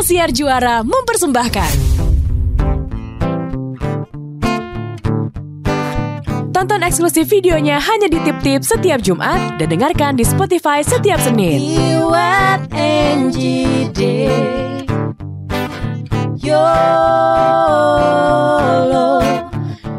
[0.00, 1.72] Sang Siar Juara mempersembahkan.
[6.56, 11.60] Tonton eksklusif videonya hanya di Tip Tip setiap Jumat dan dengarkan di Spotify setiap Senin.
[16.40, 16.80] YOLO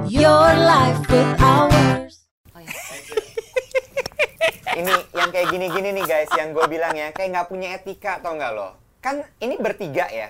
[0.10, 2.26] Your life with ours
[4.82, 8.34] ini yang kayak gini-gini nih guys, yang gue bilang ya, kayak nggak punya etika tau
[8.34, 8.82] nggak lo?
[9.02, 10.30] Kan ini bertiga ya,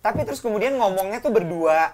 [0.00, 1.92] tapi terus kemudian ngomongnya tuh berdua.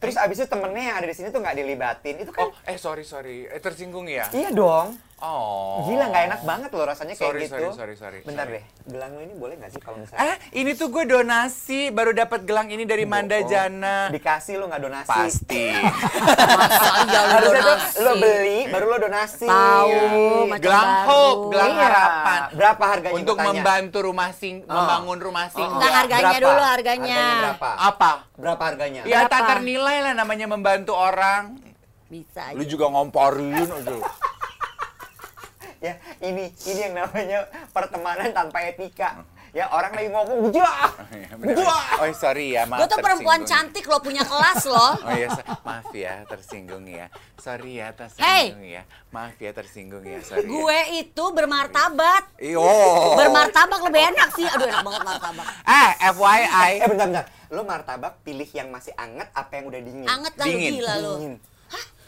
[0.00, 2.48] Terus abis itu temennya yang ada di sini tuh nggak dilibatin, itu kan?
[2.48, 4.24] Oh, eh sorry sorry, eh, tersinggung ya?
[4.32, 4.96] Iya dong.
[5.20, 5.84] Oh.
[5.84, 7.52] Gila nggak enak banget loh rasanya kayak Sorry, gitu.
[7.52, 8.56] sorry, sorry, sorry, Bentar sorry.
[8.56, 10.24] deh, gelang lo ini boleh nggak sih kalau misalnya?
[10.26, 14.08] Eh, ini tuh gue donasi, baru dapat gelang ini dari Manda Oh, Jana.
[14.08, 15.10] Dikasih lo nggak donasi.
[15.10, 15.64] Pasti.
[16.60, 19.44] Masa iya lu Harusnya tuh donasi lo beli, baru lo donasi.
[19.44, 19.92] Tahu,
[20.46, 21.04] macam gelang baru.
[21.06, 21.84] hope, gelang Iya.
[21.84, 22.40] harapan.
[22.52, 23.14] Berapa harganya?
[23.14, 23.48] Untuk tanya?
[23.50, 24.72] membantu rumah sing, Oh.
[24.74, 25.76] membangun rumah Oh, singgah.
[25.76, 26.44] Enggak, harganya berapa?
[26.46, 27.20] dulu, harganya.
[27.44, 27.68] berapa?
[27.78, 28.10] Apa?
[28.34, 29.00] Berapa harganya?
[29.04, 29.30] Ya Berapa?
[29.30, 31.60] tak ternilai lah namanya membantu orang.
[32.08, 34.00] Bisa Lu juga ngomporin aja.
[35.80, 40.72] Ya ini ini yang namanya pertemanan tanpa etika ya orang lagi ngomong gua
[41.42, 43.72] gua Oh sorry ya, maaf Gue tuh perempuan tersinggung.
[43.74, 47.10] cantik lo punya kelas loh Oh iya, so- maaf ya tersinggung ya.
[47.36, 47.96] Sorry ya Hey!
[47.98, 48.82] tersinggung ya.
[49.10, 50.44] Maaf ya tersinggung ya, sorry.
[50.44, 50.46] ya.
[50.46, 53.16] Gue itu bermartabat Ih, Oh.
[53.16, 56.72] Bermartabak lebih enak sih Aduh enak banget martabak Eh, FYI.
[56.76, 60.46] eh bentar bentar lo martabak pilih yang masih anget apa yang udah dingin Anget lah
[60.46, 60.72] Dingin.
[60.72, 61.34] gila lo dingin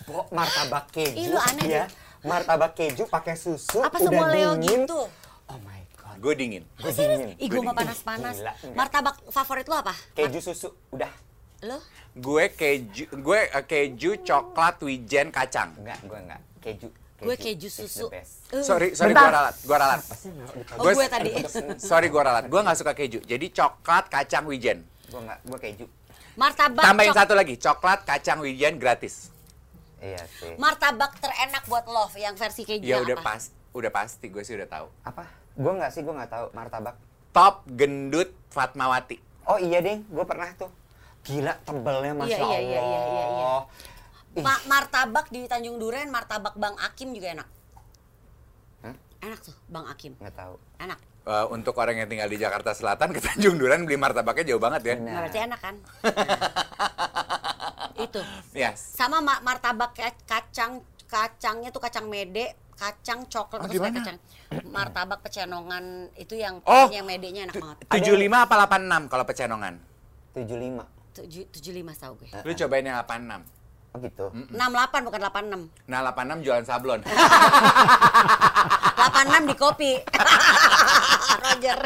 [0.04, 1.84] Bo, martabak keju Ih, lu aneh ya
[2.22, 5.00] martabak keju pakai susu Apa udah semua Leo dingin gitu?
[5.48, 6.62] oh my god Gue dingin.
[6.76, 8.36] gue dingin Ih gue mah panas-panas.
[8.72, 9.94] Martabak favorit lo apa?
[10.12, 11.10] keju susu udah
[11.62, 11.78] Lo?
[12.12, 15.70] Gue keju, gue eh, keju, coklat, wijen, kacang.
[15.74, 16.88] enggak gue enggak keju
[17.22, 18.10] Gue keju susu.
[18.10, 18.26] Eh,
[18.60, 20.02] Sorry, sorry gue ralat, gue ralat.
[20.74, 21.30] Oh gue tadi
[21.78, 23.22] Sorry gue ralat, gue nggak suka keju.
[23.22, 24.82] Jadi coklat, kacang, wijen.
[25.06, 25.86] gue enggak gue keju
[26.34, 29.30] Martabak Tambahin satu lagi, coklat, kacang, wijen gratis.
[30.02, 33.24] Iya sih Martabak terenak buat love yang versi keju Ya yang udah apa?
[33.24, 34.86] pas, udah pasti gue sih udah tahu.
[35.02, 36.96] apa gue enggak sih gue enggak tahu martabak
[37.30, 39.16] Top gendut Fatmawati.
[39.44, 40.68] Oh iya ding, gue pernah tuh.
[41.22, 43.24] Gila tebelnya masya Iya, iya, iya, iya, iya, iya.
[43.24, 43.60] Allah.
[44.32, 47.48] Ih, Ma- martabak di Tanjung Duren, martabak Bang Akim juga enak.
[48.82, 48.94] Hah?
[49.22, 50.12] Enak tuh, Bang Akim.
[50.14, 50.60] nggak tahu.
[50.76, 51.00] Enak.
[51.22, 54.82] Eh, untuk orang yang tinggal di Jakarta Selatan ke Tanjung Duren beli martabaknya jauh banget
[54.84, 54.94] ya.
[54.98, 55.74] Nah, berarti enak kan?
[57.96, 58.20] Itu.
[58.52, 58.94] Yes.
[58.94, 64.16] Sama ma- martabak ka- kacang kacangnya tuh kacang mede, kacang coklat Oh, terus kacang
[64.66, 67.76] martabak pecenongan itu yang Oh, yang medenya enak banget.
[67.86, 69.74] 75 apa 86 kalau pecenongan?
[70.32, 70.84] 75.
[71.12, 72.32] Tujuh, tujuh lima tahu gue.
[72.40, 73.44] Lu cobain yang 86.
[73.92, 74.24] Oh gitu.
[74.48, 75.62] Enam delapan bukan delapan enam.
[75.84, 77.00] Nah, 86 jualan sablon.
[78.96, 79.92] Delapan enam di kopi.
[81.44, 81.78] Roger.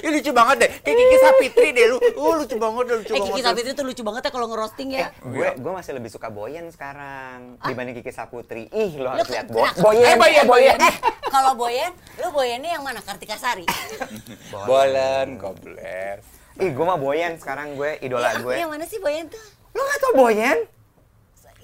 [0.00, 0.70] Ih, lucu banget deh.
[0.80, 1.96] Kayak Kiki Sapitri deh lu.
[2.16, 3.34] Uh, lucu banget deh, lucu Eh banget.
[3.36, 3.42] Kiki.
[3.44, 5.06] Sapitri tuh lucu banget ya kalau ngerosting ya.
[5.20, 8.72] Gue gue masih lebih suka Boyen sekarang dibanding Kiki Saputri.
[8.72, 10.06] Ih, lo Lu harus lihat Bo nah, Boyen.
[10.08, 10.78] eh, Boyen, Boyen.
[10.80, 10.96] Eh,
[11.34, 13.04] kalau Boyen, lu Boyennya yang mana?
[13.04, 13.68] Kartika Sari.
[14.68, 16.24] Bolen, gobles.
[16.60, 18.54] Ih, gue mah Boyen sekarang gue idola Ya, gue.
[18.56, 19.44] Yang mana sih Boyen tuh?
[19.76, 20.58] Lo gak tau Boyen?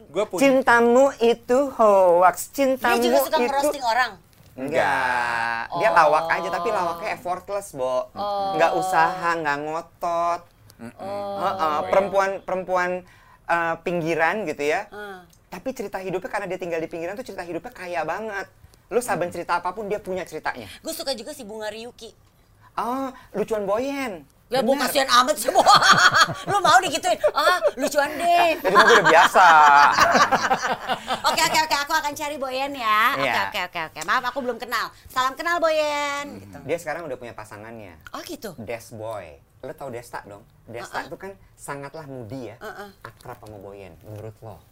[0.06, 2.48] Gue punya Cintamu itu hoax.
[2.48, 4.10] Dia Cintamu juga suka itu ngerosting orang.
[4.56, 8.08] Enggak, dia lawak aja tapi lawaknya effortless, Bo.
[8.56, 10.40] Nggak usaha, nggak ngotot.
[10.80, 12.90] Heeh, perempuan perempuan
[13.48, 14.88] eh, pinggiran gitu ya.
[14.88, 15.28] Hmm.
[15.52, 18.48] Tapi cerita hidupnya karena dia tinggal di pinggiran tuh cerita hidupnya kaya banget.
[18.88, 20.68] Lu saben cerita apa pun dia punya ceritanya.
[20.80, 22.12] Gue suka juga si Bunga Ryuki.
[22.76, 24.28] Oh, lucuan Boyen.
[24.46, 25.66] Ya bu kasihan amat semua.
[26.50, 27.18] lu mau digituin?
[27.34, 28.54] Ah, lucuan deh.
[28.62, 29.46] Jadi gue udah biasa.
[31.26, 33.18] Oke oke oke, aku akan cari Boyen ya.
[33.18, 33.42] Oke Iya.
[33.50, 34.00] oke oke oke.
[34.06, 34.88] Maaf aku belum kenal.
[35.10, 36.38] Salam kenal Boyen.
[36.38, 36.58] Gitu.
[36.62, 37.98] Dia sekarang udah punya pasangannya.
[38.14, 38.54] Oh gitu.
[38.62, 39.36] Des Boy.
[39.66, 40.46] Lo tau Desta dong?
[40.64, 42.56] Desta itu kan sangatlah mudi ya.
[42.62, 42.90] Uh-uh.
[43.02, 43.98] Akrab sama Boyen.
[44.06, 44.62] Menurut lo,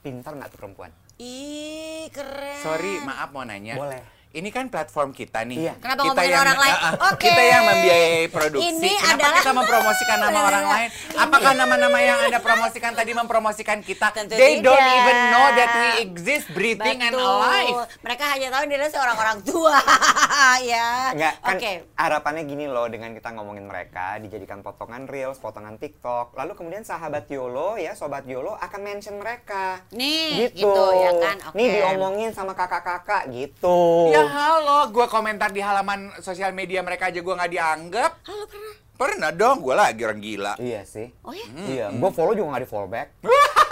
[0.00, 0.90] pintar nggak tuh perempuan?
[1.20, 2.58] Ih keren.
[2.64, 3.76] Sorry, maaf mau nanya.
[3.76, 4.00] Boleh.
[4.34, 5.70] Ini kan platform kita nih.
[5.70, 5.74] Iya.
[5.78, 6.74] Kenapa ngomongin orang lain?
[6.74, 7.30] Ah, ah, Oke.
[7.30, 8.66] Kita yang membiayai produksi.
[8.66, 10.88] Ini Kenapa adalah- kita mempromosikan nama orang lain?
[11.14, 14.10] Apakah nama-nama yang Anda promosikan tadi mempromosikan kita?
[14.10, 14.98] Tentu They don't tidak.
[14.98, 17.30] even know that we exist, breathing and Betul.
[17.30, 17.78] alive.
[18.02, 19.76] Mereka hanya tahu dia adalah seorang orang tua.
[20.74, 20.88] ya.
[21.14, 21.72] Enggak, kan Oke.
[21.94, 26.34] harapannya gini loh dengan kita ngomongin mereka dijadikan potongan reels, potongan TikTok.
[26.34, 29.78] Lalu kemudian sahabat Yolo ya, sobat Yolo akan mention mereka.
[29.94, 30.66] Nih, gitu.
[30.66, 31.54] gitu ya kan, oke.
[31.54, 34.10] Nih diomongin sama kakak-kakak gitu.
[34.10, 38.12] Ya halo, gue komentar di halaman sosial media mereka aja gue nggak dianggap.
[38.26, 38.74] Halo pernah.
[38.94, 40.54] Pernah dong, gue lagi orang gila.
[40.62, 41.10] Iya sih.
[41.26, 41.46] Oh ya?
[41.66, 43.08] Iya, gue follow juga nggak di follow back.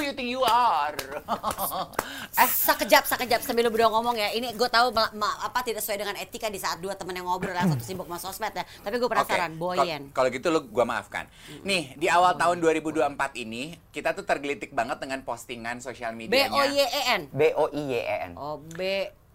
[0.00, 0.96] Who you think you are?
[2.40, 4.32] Sekejap, sekejap sambil lu berdua ngomong ya.
[4.32, 7.28] Ini gue tahu ma- ma- apa tidak sesuai dengan etika di saat dua temen yang
[7.28, 8.64] ngobrol yang satu sibuk sama sosmed ya.
[8.80, 10.08] Tapi gue penasaran, Oke, Boyen.
[10.08, 11.28] kal- Kalau gitu lu gua maafkan.
[11.60, 16.48] Nih, di awal tahun 2024 ini kita tuh tergelitik banget dengan postingan sosial B medianya.
[16.48, 17.22] O Y E N.
[17.28, 18.32] B O I Y E N.
[18.40, 18.80] Oh B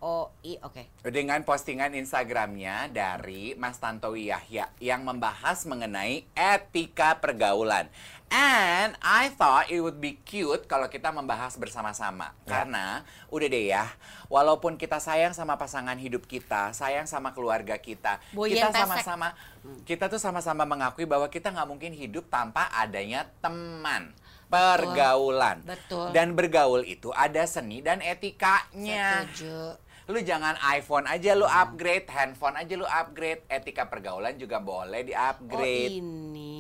[0.02, 0.82] O I oke.
[1.06, 7.90] dengan postingan Instagramnya dari Mas Tantowi Yahya yang membahas mengenai etika pergaulan.
[8.34, 12.34] And I thought it would be cute kalau kita membahas bersama-sama.
[12.50, 13.86] Karena udah deh ya,
[14.28, 19.38] walaupun kita sayang sama pasangan hidup kita, sayang sama keluarga kita, Boyen kita sama-sama
[19.86, 24.14] kita tuh sama-sama mengakui bahwa kita nggak mungkin hidup tanpa adanya teman
[24.50, 25.66] pergaulan.
[25.66, 26.14] Betul.
[26.14, 29.26] Dan bergaul itu ada seni dan etikanya.
[29.34, 29.82] Setuju.
[30.06, 35.08] Lu jangan iPhone aja lu upgrade, handphone aja lu upgrade, etika pergaulan juga boleh Oh
[35.10, 35.98] di-upgrade.
[35.98, 36.55] ini.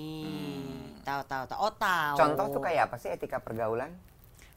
[1.05, 1.59] Tahu tahu tahu.
[1.61, 2.15] Oh tahu.
[2.17, 3.93] Contoh tuh kayak apa sih etika pergaulan?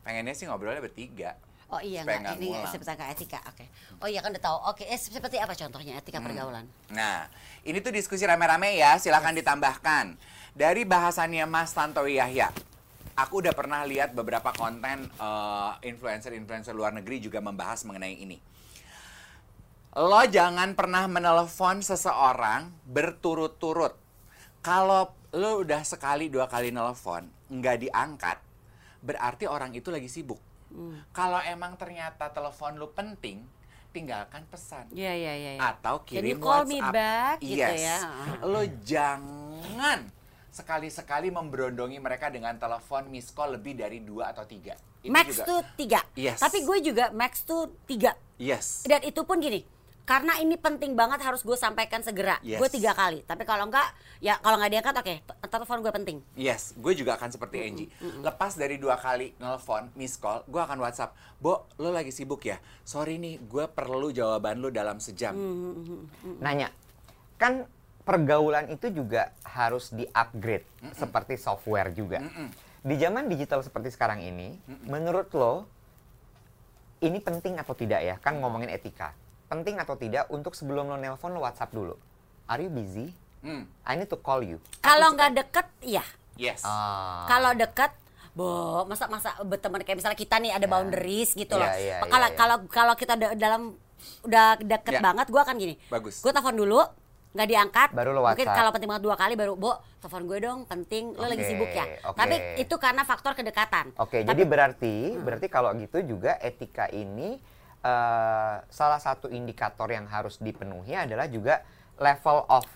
[0.00, 1.36] Pengennya sih ngobrolnya bertiga.
[1.68, 3.44] Oh iya enggak, nggak ini seperti etika.
[3.44, 3.68] Oke.
[4.00, 4.56] Oh iya kan udah tahu.
[4.72, 6.64] Oke, eh, seperti apa contohnya etika pergaulan?
[6.88, 7.28] Nah,
[7.60, 10.16] ini tuh diskusi rame-rame ya, silahkan ditambahkan.
[10.56, 12.48] Dari bahasannya Mas Tantowi Yahya,
[13.20, 18.40] aku udah pernah lihat beberapa konten eh, influencer-influencer luar negeri juga membahas mengenai ini.
[19.92, 23.92] Lo jangan pernah menelpon seseorang berturut-turut.
[24.64, 28.38] Kalau lo udah sekali dua kali nelpon nggak diangkat,
[29.00, 30.40] berarti orang itu lagi sibuk.
[31.10, 33.40] Kalau emang ternyata telepon lo penting,
[33.88, 35.50] tinggalkan pesan Iya iya iya.
[35.56, 35.60] iya.
[35.64, 36.92] atau Can kirim you call me WhatsApp.
[36.92, 37.80] back gitu yes.
[37.80, 37.98] ya.
[38.42, 40.12] Lo jangan
[40.48, 44.76] sekali-sekali memberondongi mereka dengan telepon miss call lebih dari dua atau tiga.
[45.00, 46.00] Itu Max juga- tuh tiga.
[46.12, 46.36] Yes.
[46.36, 48.12] Tapi gue juga max tuh tiga.
[48.36, 48.84] Yes.
[48.84, 49.64] Dan itu pun gini,
[50.08, 52.40] karena ini penting banget harus gue sampaikan segera.
[52.40, 52.56] Yes.
[52.56, 53.20] Gue tiga kali.
[53.28, 53.92] Tapi kalau enggak,
[54.24, 56.18] ya kalau nggak diangkat oke, te- telepon gue penting.
[56.32, 57.88] Yes, gue juga akan seperti Angie.
[58.24, 61.12] Lepas dari dua kali nelpon, miss call, gue akan WhatsApp.
[61.36, 62.56] Bo, lo lagi sibuk ya?
[62.82, 65.36] Sorry nih, gue perlu jawaban lo dalam sejam.
[66.40, 66.72] Nanya,
[67.36, 67.68] kan
[68.00, 70.64] pergaulan itu juga harus di-upgrade
[70.96, 72.24] seperti software juga.
[72.80, 74.56] Di zaman digital seperti sekarang ini,
[74.88, 75.68] menurut lo
[76.98, 78.16] ini penting atau tidak ya?
[78.16, 79.12] Kan ngomongin etika.
[79.48, 81.96] Penting atau tidak untuk sebelum lo nelpon lo WhatsApp dulu.
[82.44, 83.12] Are you busy?
[83.40, 84.60] Hmm, I need to call you.
[84.78, 86.04] Kalau nggak deket, iya.
[86.36, 86.60] yes.
[86.62, 87.24] Ah.
[87.26, 87.92] Kalau deket,
[88.30, 90.70] Bo, masa masa berteman kayak misalnya kita nih ada Ya.
[90.70, 91.66] boundaries gitu loh.
[91.66, 92.38] Iya, iya, Kalau iya, iya.
[92.38, 93.74] kalau kalau kita da- dalam
[94.22, 95.02] udah deket Ya.
[95.02, 95.74] banget, gue akan gini.
[95.88, 96.20] Bagus.
[96.20, 96.78] Gue telepon dulu,
[97.32, 97.88] nggak diangkat.
[97.90, 98.54] Baru lo Mungkin WhatsApp.
[98.54, 101.04] kalau penting banget dua kali baru, Bo, telepon gue dong, penting.
[101.14, 101.84] Lo lagi sibuk ya.
[102.04, 102.14] oke.
[102.14, 103.90] Tapi itu karena faktor kedekatan.
[103.96, 107.42] Oke, Tapi- jadi berarti berarti kalau gitu juga etika ini
[107.82, 111.62] eh, salah satu indikator yang harus dipenuhi adalah juga
[111.98, 112.66] level of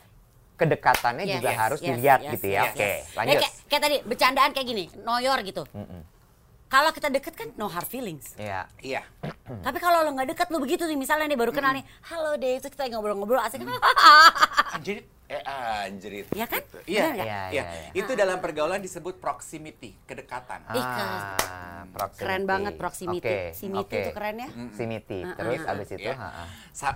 [0.58, 2.62] kedekatannya Yes, juga yes, harus yes, dilihat yes, gitu ya.
[2.62, 3.00] yes, Oke, yes.
[3.18, 3.32] lanjut.
[3.32, 5.62] Ya, kayak, kayak tadi bercandaan kayak gini, noyor gitu.
[5.74, 6.02] Mm-mm.
[6.72, 8.32] Kalau kita deket kan no hard feelings.
[8.40, 8.64] Iya.
[8.80, 9.02] Iya.
[9.66, 12.56] Tapi kalau lo nggak deket lo begitu nih misalnya nih baru kenal nih, halo deh,
[12.62, 13.60] terus kita ngobrol-ngobrol asik.
[14.72, 15.04] Anjrit,
[15.34, 15.42] eh
[15.86, 16.26] anjrit.
[16.32, 16.60] Ya kan?
[16.60, 16.78] Gitu.
[16.84, 17.02] Iya?
[17.02, 17.24] Iya, iya.
[17.24, 17.62] iya, iya.
[17.94, 20.60] Itu dalam pergaulan disebut proximity, kedekatan.
[20.66, 22.20] Ah, proximity.
[22.20, 23.24] Keren banget proximity.
[23.24, 23.98] Oke, Simity oke.
[23.98, 24.48] itu keren ya.
[24.72, 25.20] Simity.
[25.22, 26.14] Ah, Terus ah, abis itu, Iya.
[26.14, 26.44] ha-ha.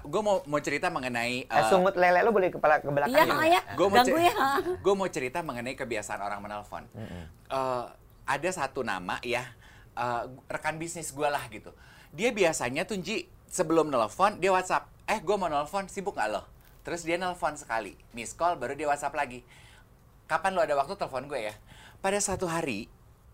[0.03, 3.25] gue mau mau cerita mengenai Eh, eh, sungut lele lu boleh kepala ke belakang Iya,
[3.25, 3.47] nggak?
[3.47, 3.61] ya.
[3.73, 4.35] gue mau Ganggu ya.
[4.77, 6.85] gue mau cerita mengenai kebiasaan orang menelpon.
[6.95, 7.85] Eh,
[8.27, 9.47] ada satu nama ya
[9.95, 11.71] eh, rekan bisnis gue lah gitu.
[12.11, 13.17] Dia biasanya tuh Ji
[13.47, 14.91] sebelum nelpon dia WhatsApp.
[15.07, 16.43] Eh gue mau nelpon sibuk nggak lo?
[16.87, 19.43] Terus dia nelpon sekali, miss call baru dia WhatsApp lagi.
[20.31, 21.55] Kapan lo ada waktu telepon gue ya?
[21.99, 22.87] Pada satu hari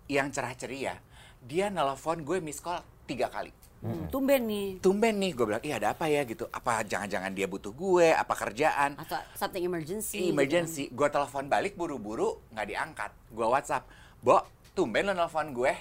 [0.09, 0.97] yang cerah ceria,
[1.45, 3.53] dia nelpon gue miss call tiga kali.
[3.85, 4.81] Hmm, Tumben nih.
[4.81, 6.49] Tumben nih, gue bilang, iya ada apa ya gitu.
[6.49, 8.97] Apa jangan-jangan dia butuh gue, apa kerjaan.
[8.97, 10.33] Atau something emergency.
[10.33, 13.85] emergency gue telepon balik buru-buru nggak diangkat gue WhatsApp
[14.23, 14.39] Bo
[14.73, 15.75] tumben lo nelfon gue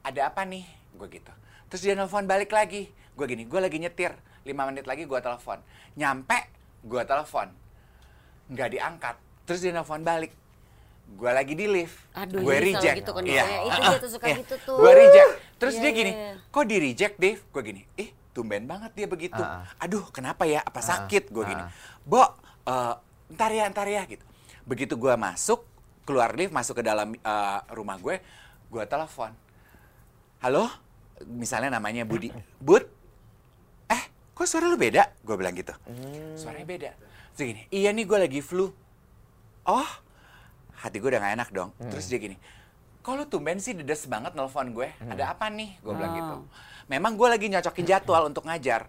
[0.00, 0.64] ada apa nih
[0.96, 1.32] gue gitu
[1.68, 4.16] terus dia nelfon balik lagi gue gini gue lagi nyetir
[4.48, 5.60] lima menit lagi gue telepon
[6.00, 6.55] nyampe
[6.86, 7.50] gue telepon
[8.46, 10.30] nggak diangkat terus dia nelfon balik
[11.06, 13.58] gue lagi di lift Aduh, gue reject gitu kondisinya.
[13.62, 14.78] Itu dia tuh suka gitu tuh.
[14.82, 16.30] gue reject terus Iya, dia gini iya.
[16.50, 19.84] kok di reject Dave gue gini ih tumben banget dia begitu Ah, ah.
[19.86, 21.70] aduh kenapa ya apa sakit gue gini ah.
[22.06, 22.22] Bo,
[22.66, 22.94] eh,
[23.34, 24.22] ntar ya, ntar ya gitu.
[24.62, 25.66] Begitu gue masuk,
[26.06, 28.22] keluar lift, masuk ke dalam eh, rumah gue,
[28.70, 29.34] gue telepon.
[30.38, 30.70] Halo,
[31.26, 32.30] misalnya namanya Budi.
[32.62, 32.86] Bud, eh,
[34.36, 35.08] kok suara lu beda?
[35.18, 35.72] Gue bilang gitu.
[36.36, 36.90] Suaranya beda.
[37.32, 38.68] Terus gini, iya nih gue lagi flu.
[39.64, 39.88] Oh,
[40.76, 41.72] hati gue udah gak enak dong.
[41.82, 42.36] Terus dia gini,
[43.00, 44.88] kok lu tumben sih dedes banget nelpon gue?
[45.02, 45.80] Ada apa nih?
[45.80, 46.16] Gue bilang Oh.
[46.16, 46.34] gitu.
[46.86, 48.86] Memang gue lagi nyocokin jadwal untuk ngajar.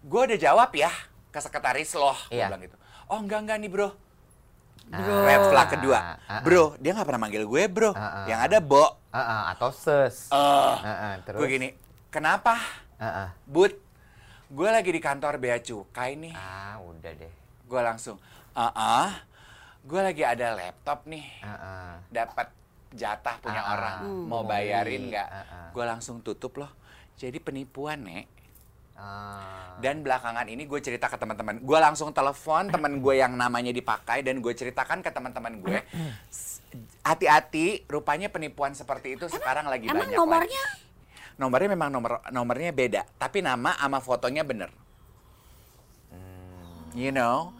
[0.00, 0.88] Gue udah jawab ya
[1.28, 2.16] ke sekretaris loh.
[2.26, 2.46] Gue Iya.
[2.48, 2.76] bilang gitu.
[3.06, 3.88] Oh enggak enggak nih bro.
[4.86, 5.14] Bro.
[5.20, 5.98] Red flag kedua.
[5.98, 7.90] Ah, ah, Bro, dia nggak pernah manggil gue bro.
[7.90, 8.46] Ah, ah, Yang ah.
[8.46, 8.84] ada bo.
[9.10, 10.30] Ah, ah, atau ses.
[10.30, 11.42] Eh, Ah, ah, terus?
[11.42, 11.68] gue gini,
[12.06, 12.54] kenapa?
[12.96, 13.28] Heeh.
[13.44, 13.82] But,
[14.48, 16.32] gue lagi di kantor bea cukai nih.
[16.32, 17.32] Ah, udah deh.
[17.62, 18.16] Gue langsung,
[18.52, 19.10] ah,
[19.80, 21.90] gue lagi ada laptop nih, Heeh.
[22.08, 22.48] dapat
[22.90, 24.24] jatah punya Ah, orang, hmm.
[24.24, 25.28] mau bayarin nggak?
[25.28, 25.68] ah, ah.
[25.70, 26.70] Gue langsung tutup loh.
[27.14, 28.26] Jadi penipuan, Nek.
[28.94, 29.76] Ah.
[29.76, 31.60] Dan belakangan ini gue cerita ke teman-teman.
[31.60, 35.78] Gue langsung telepon teman gue yang namanya dipakai dan gue ceritakan ke teman-teman gue.
[36.26, 36.64] "S-
[37.02, 40.16] Hati-hati, rupanya penipuan seperti itu sekarang lagi Emang banyak.
[40.16, 40.64] nomornya?
[40.64, 40.85] lagi.
[41.36, 44.72] Nomornya memang nomor nomornya beda, tapi nama sama fotonya bener.
[46.96, 47.52] You know,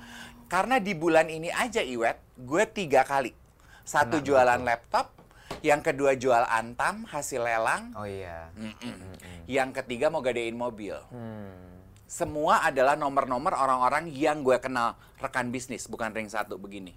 [0.48, 3.36] karena di bulan ini aja Iwet, gue tiga kali.
[3.84, 4.68] Satu Kena jualan betul.
[4.72, 5.06] laptop,
[5.60, 8.48] yang kedua jual antam hasil lelang, Oh iya.
[8.56, 8.96] Mm-mm.
[9.44, 10.96] yang ketiga mau gadein mobil.
[11.12, 11.76] Hmm.
[12.08, 16.96] Semua adalah nomor-nomor orang-orang yang gue kenal rekan bisnis, bukan ring satu begini.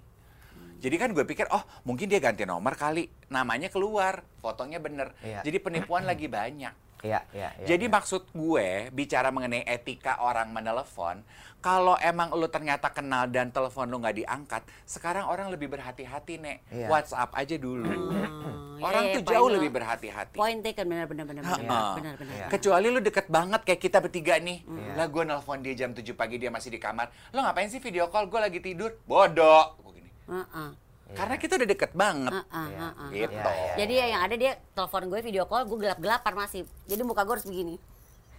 [0.80, 5.12] Jadi kan gue pikir, oh mungkin dia ganti nomor kali, namanya keluar, fotonya bener.
[5.20, 5.44] Iya.
[5.44, 6.72] Jadi penipuan lagi banyak.
[7.00, 7.66] Iya, iya, iya.
[7.76, 7.94] Jadi iya.
[7.96, 11.24] maksud gue bicara mengenai etika orang menelepon,
[11.64, 16.58] kalau emang lu ternyata kenal dan telepon lu nggak diangkat, sekarang orang lebih berhati-hati nek.
[16.68, 16.88] Iya.
[16.92, 17.88] WhatsApp aja dulu.
[17.88, 20.36] Hmm, orang iya, tuh iya, jauh lebih berhati-hati.
[20.36, 21.60] Point taken benar benar benar benar.
[21.60, 21.96] Ha-ha.
[22.00, 22.36] Benar benar.
[22.36, 22.46] Iya.
[22.52, 24.64] Kecuali lu deket banget kayak kita bertiga nih.
[24.64, 24.92] Iya.
[24.96, 27.08] Lah gue nelpon dia jam 7 pagi dia masih di kamar.
[27.32, 28.28] Lo ngapain sih video call?
[28.28, 28.96] Gue lagi tidur.
[29.08, 29.88] Bodoh.
[30.30, 30.38] Gini.
[30.46, 30.70] Heeh.
[31.10, 32.30] Karena kita udah deket banget.
[32.32, 32.78] Heeh, Iya.
[32.80, 33.08] heeh.
[33.12, 33.34] Gitu.
[33.34, 33.72] Iya, iya.
[33.76, 36.60] Jadi ya yang ada dia telepon gue video call, gue gelap-gelapan masih.
[36.86, 37.76] Jadi muka gue harus begini.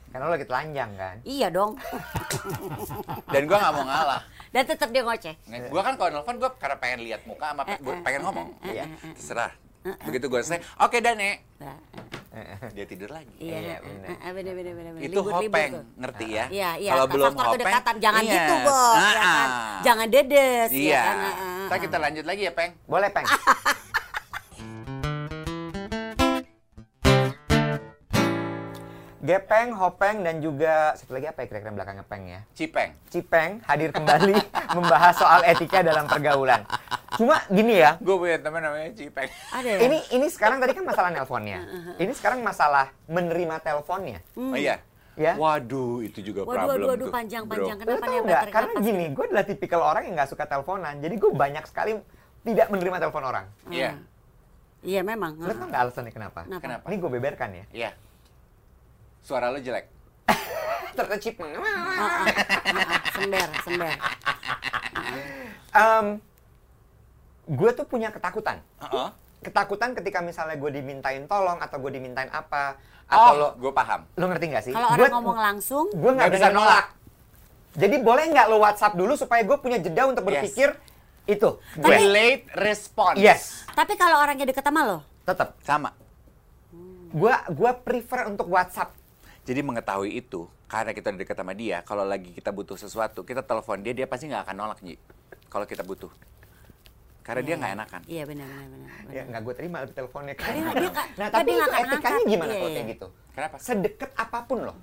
[0.08, 1.16] Karena lo lagi telanjang kan?
[1.24, 1.80] Iya dong.
[3.28, 4.22] Dan gue nggak mau ngalah.
[4.52, 5.36] Dan tetap dia ngoceh.
[5.68, 8.48] Gue kan kalau nelfon gue karena pengen lihat muka sama pe- gua pengen ngomong.
[8.62, 8.92] Iya.
[9.16, 9.52] Terserah.
[10.04, 11.42] Begitu gue selesai, oke Dane.
[11.58, 11.76] Nah,
[12.72, 13.28] Dia tidur lagi.
[13.38, 14.32] Iya, Iya, benar.
[14.32, 14.92] bener bener bener.
[14.96, 15.04] bener.
[15.04, 15.84] Itu Libur-libur hopeng, tuh.
[16.00, 16.46] ngerti ya?
[16.48, 16.92] Iya, iya.
[16.94, 17.96] Kalau belum faktor hopeng, kedekatan.
[18.00, 18.32] Jangan yes.
[18.32, 18.96] gitu, Bos.
[18.96, 19.48] Ya kan?
[19.84, 20.70] Jangan dedes.
[20.72, 20.92] Iya.
[20.96, 21.18] Ya kan?
[21.72, 22.76] Ntar kita lanjut lagi ya, Peng.
[22.84, 23.24] Boleh, Peng?
[29.24, 32.44] Gepeng, Hopeng, dan juga satu lagi apa ya kira-kira belakangnya Peng ya?
[32.52, 32.92] Cipeng.
[33.08, 34.36] Cipeng hadir kembali
[34.76, 36.68] membahas soal etika dalam pergaulan.
[37.16, 39.32] Cuma gini ya, Gue punya teman namanya Cipeng.
[39.56, 39.80] Ada ya?
[39.88, 41.64] ini ini sekarang tadi kan masalah nelponnya.
[41.96, 44.20] Ini sekarang masalah menerima teleponnya.
[44.36, 44.84] Oh iya?
[45.20, 45.36] Ya.
[45.36, 47.78] Waduh, itu juga Waduh, problem waduh, waduh, panjang-panjang.
[47.84, 48.28] Kenapa nih nggak?
[48.32, 50.96] baterai Karena kenapa gini, gue adalah tipikal orang yang nggak suka teleponan.
[51.04, 51.92] Jadi gue banyak sekali
[52.48, 53.46] tidak menerima telepon orang.
[53.68, 54.00] Iya,
[54.82, 55.38] Iya memang.
[55.38, 56.42] Lu tau nggak alasannya kenapa?
[56.50, 56.62] Kenapa?
[56.66, 56.84] Kenapa?
[56.90, 57.66] Ini gue beberkan ya.
[57.70, 57.92] iya.
[59.22, 59.86] Suara lo jelek.
[60.26, 61.70] Ah, ah,
[62.02, 62.26] ah, ah.
[63.14, 63.96] Sember, sember.
[65.72, 66.06] Em,
[67.46, 68.58] gue tuh punya ketakutan.
[68.82, 69.10] Heeh.
[69.46, 72.82] Ketakutan ketika misalnya gue dimintain tolong atau gue dimintain apa.
[73.12, 74.02] Atau Oh, lo, gue paham.
[74.10, 74.72] lo ngerti nggak sih?
[74.72, 76.56] Kalau Gua- orang ngomong langsung, gue nggak bisa nolak.
[76.56, 76.86] nolak.
[77.74, 80.28] Jadi boleh nggak lo WhatsApp dulu supaya gue punya jeda untuk Yes.
[80.30, 80.70] berpikir
[81.26, 81.50] itu.
[81.76, 81.92] Gue.
[81.92, 83.18] Delayed response.
[83.18, 85.60] Yes, tapi kalau orangnya deket sama lo, tetap.
[85.62, 85.92] Sama.
[87.12, 88.96] Gue gua prefer untuk WhatsApp.
[89.42, 93.82] Jadi mengetahui itu, karena kita dekat sama dia, kalau lagi kita butuh sesuatu, kita telepon
[93.82, 94.96] dia, dia pasti nggak akan nolak, Ji.
[95.50, 96.08] Kalau kita butuh.
[97.22, 98.02] Karena dia nggak enakan.
[98.06, 98.90] iya benar benar benar.
[99.00, 99.14] benar.
[99.14, 100.34] Ya nggak gue terima lebih teleponnya.
[100.34, 102.76] Dia nggak- dia nah tapi dia etikanya gimana Iya, kalau iya.
[102.76, 103.08] kayak gitu?
[103.32, 103.56] Kenapa?
[103.58, 104.78] Sedekat apa pun loh.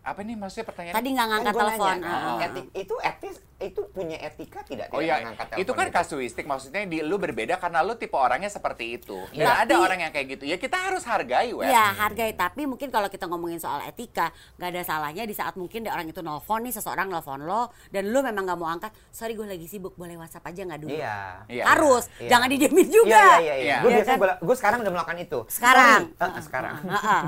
[0.00, 0.94] Apa nih maksudnya pertanyaan?
[0.94, 1.88] Tadi nggak ngangkat Kan telepon.
[1.90, 4.86] nanya, Ah, etik- itu etis itu punya etika tidak?
[4.88, 5.96] Oh Tidak iya, mengangkat itu telepon kan gitu.
[5.98, 9.18] kasuistik, maksudnya di lu berbeda karena lu tipe orangnya seperti itu.
[9.32, 10.44] Dan Tapi- ada orang yang kayak gitu.
[10.44, 11.66] Ya kita harus hargai, weh.
[11.66, 15.82] Iya hargai tapi mungkin kalau kita ngomongin soal etika nggak ada salahnya di saat mungkin
[15.82, 19.34] ada orang itu nelfon nih seseorang nelfon lo dan lu memang nggak mau angkat sorry
[19.34, 21.18] gue lagi sibuk boleh WhatsApp aja nggak dulu Iya.
[21.48, 21.64] Iya.
[21.66, 22.30] harus Iya.
[22.30, 23.54] jangan didiemin juga Iya, iya, iya.
[23.58, 23.76] Iya.
[23.78, 24.22] Gue Iya biasanya kan?
[24.22, 25.38] gua- gue sekarang udah melakukan itu.
[25.48, 26.00] Sekarang?
[26.08, 26.40] Sorry.
[26.40, 26.74] Sekarang.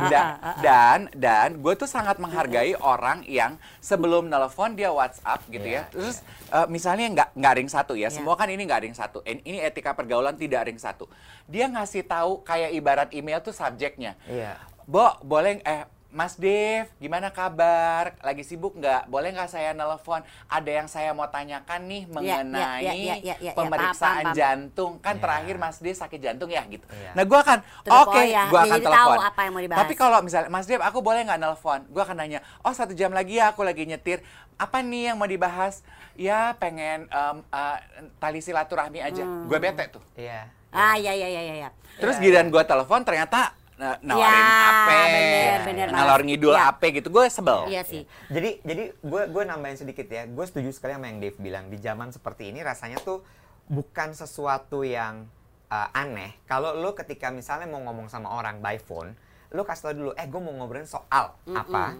[0.06, 5.88] Dan, dan dan gue tuh sangat menghargai orang yang sebelum nelpon dia WhatsApp gitu Iya,
[5.88, 5.92] ya.
[5.92, 6.16] Terus
[6.48, 8.06] eh, misalnya nggak nggak ring satu ya.
[8.06, 8.14] Iya.
[8.14, 9.20] Semua kan ini nggak ring satu.
[9.24, 11.08] In- Ini etika pergaulan tidak ring satu.
[11.46, 14.14] Dia ngasih tahu kayak ibarat email tuh subjeknya.
[14.24, 14.56] Iya.
[14.84, 18.18] Bo, boleh eh Mas Dev, gimana kabar?
[18.18, 19.06] Lagi sibuk nggak?
[19.06, 20.18] Boleh nggak saya nelpon?
[20.50, 24.34] Ada yang saya mau tanyakan nih Iya, mengenai iya, iya, iya, iya, pemeriksaan paham, paham.
[24.34, 24.92] jantung.
[24.98, 25.22] Kan Iya.
[25.22, 26.82] terakhir Mas Dev sakit jantung ya gitu.
[26.90, 27.14] Iya.
[27.14, 28.44] Nah, gua akan the oke, point ya.
[28.50, 29.18] gua akan telepon.
[29.22, 29.80] apa yang mau dibahas.
[29.80, 31.80] Tapi kalau misalnya Mas Dev, aku boleh nggak nelpon?
[31.86, 34.18] Gua akan nanya, oh satu jam lagi ya aku lagi nyetir.
[34.56, 35.86] Apa nih yang mau dibahas?
[36.12, 37.78] Ya pengen em, eh,
[38.18, 39.22] tali silaturahmi aja.
[39.22, 39.46] Hmm.
[39.46, 40.02] Gue bete tuh.
[40.14, 40.50] Iya.
[40.70, 43.58] ah iya iya iya iya Terus Iya, giliran gua telepon ternyata
[44.00, 46.26] nawarin Ya, apa, bener, bener, ngalor Mas.
[46.26, 46.68] ngidul Ya.
[46.68, 47.60] apa gitu, gue sebel.
[47.66, 50.24] iya sih Jadi jadi gue gue nambahin sedikit ya.
[50.24, 51.66] Gue setuju sekali sama yang Dave bilang.
[51.66, 53.24] Di zaman seperti ini rasanya tuh
[53.66, 55.24] bukan sesuatu yang
[55.66, 56.36] uh, aneh.
[56.44, 59.16] Kalau lo ketika misalnya mau ngomong sama orang by phone,
[59.48, 61.96] lo kasih tau dulu, eh gue mau ngobrolin soal apa.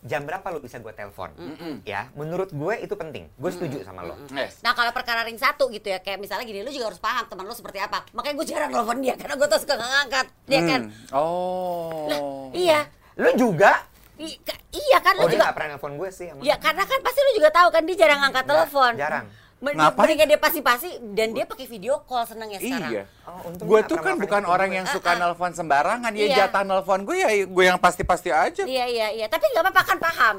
[0.00, 1.34] Jam berapa lo bisa gue telepon?
[1.82, 3.26] Ya, menurut gue itu penting.
[3.34, 4.14] Gue setuju sama lo.
[4.30, 4.60] Yes.
[4.60, 7.42] Nah kalau perkara ring satu gitu ya kayak misalnya gini lu juga harus paham teman
[7.42, 10.80] lu seperti apa makanya gue jarang nelfon dia karena gue tuh suka ngangkat dia kan
[10.80, 11.12] Hmm.
[11.12, 12.50] Oh.
[12.52, 13.82] iya Lu juga?
[14.16, 14.38] I-
[14.72, 16.26] iya kan Oh, lu dia juga nggak pernah nelfon gue sih.
[16.28, 16.42] emang.
[16.42, 18.92] Ya karena kan pasti lu juga tahu kan dia jarang angkat telepon.
[18.94, 19.26] jarang.
[19.58, 20.14] Ngapain?
[20.14, 22.90] Dia pasti-pasti dan dia pakai video call seneng ya sekarang.
[22.94, 23.02] Iya.
[23.26, 25.20] Oh, Gue nggak tuh kan bukan itu orang yang suka Ah, ah.
[25.26, 26.10] nelpon sembarangan.
[26.14, 26.36] Dia Iya.
[26.46, 28.62] jatah nelpon gue ya gue yang pasti-pasti aja.
[28.62, 29.26] Iya iya iya.
[29.26, 30.36] Tapi nggak apa-apa kan paham.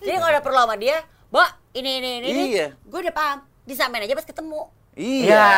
[0.00, 0.96] Jadi kalau ada perlu sama dia,
[1.28, 2.28] Mbak, ini ini ini.
[2.56, 2.66] Iya.
[2.88, 3.38] Gue udah paham.
[3.68, 4.60] Disamain aja pas ketemu.
[4.96, 5.28] Iya.
[5.28, 5.48] Iya.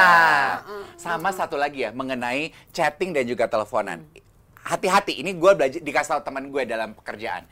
[0.98, 4.02] Sama satu lagi ya mengenai chatting dan juga teleponan.
[4.64, 7.44] Hati-hati, ini gue belajar dikasih tahu teman gue dalam pekerjaan.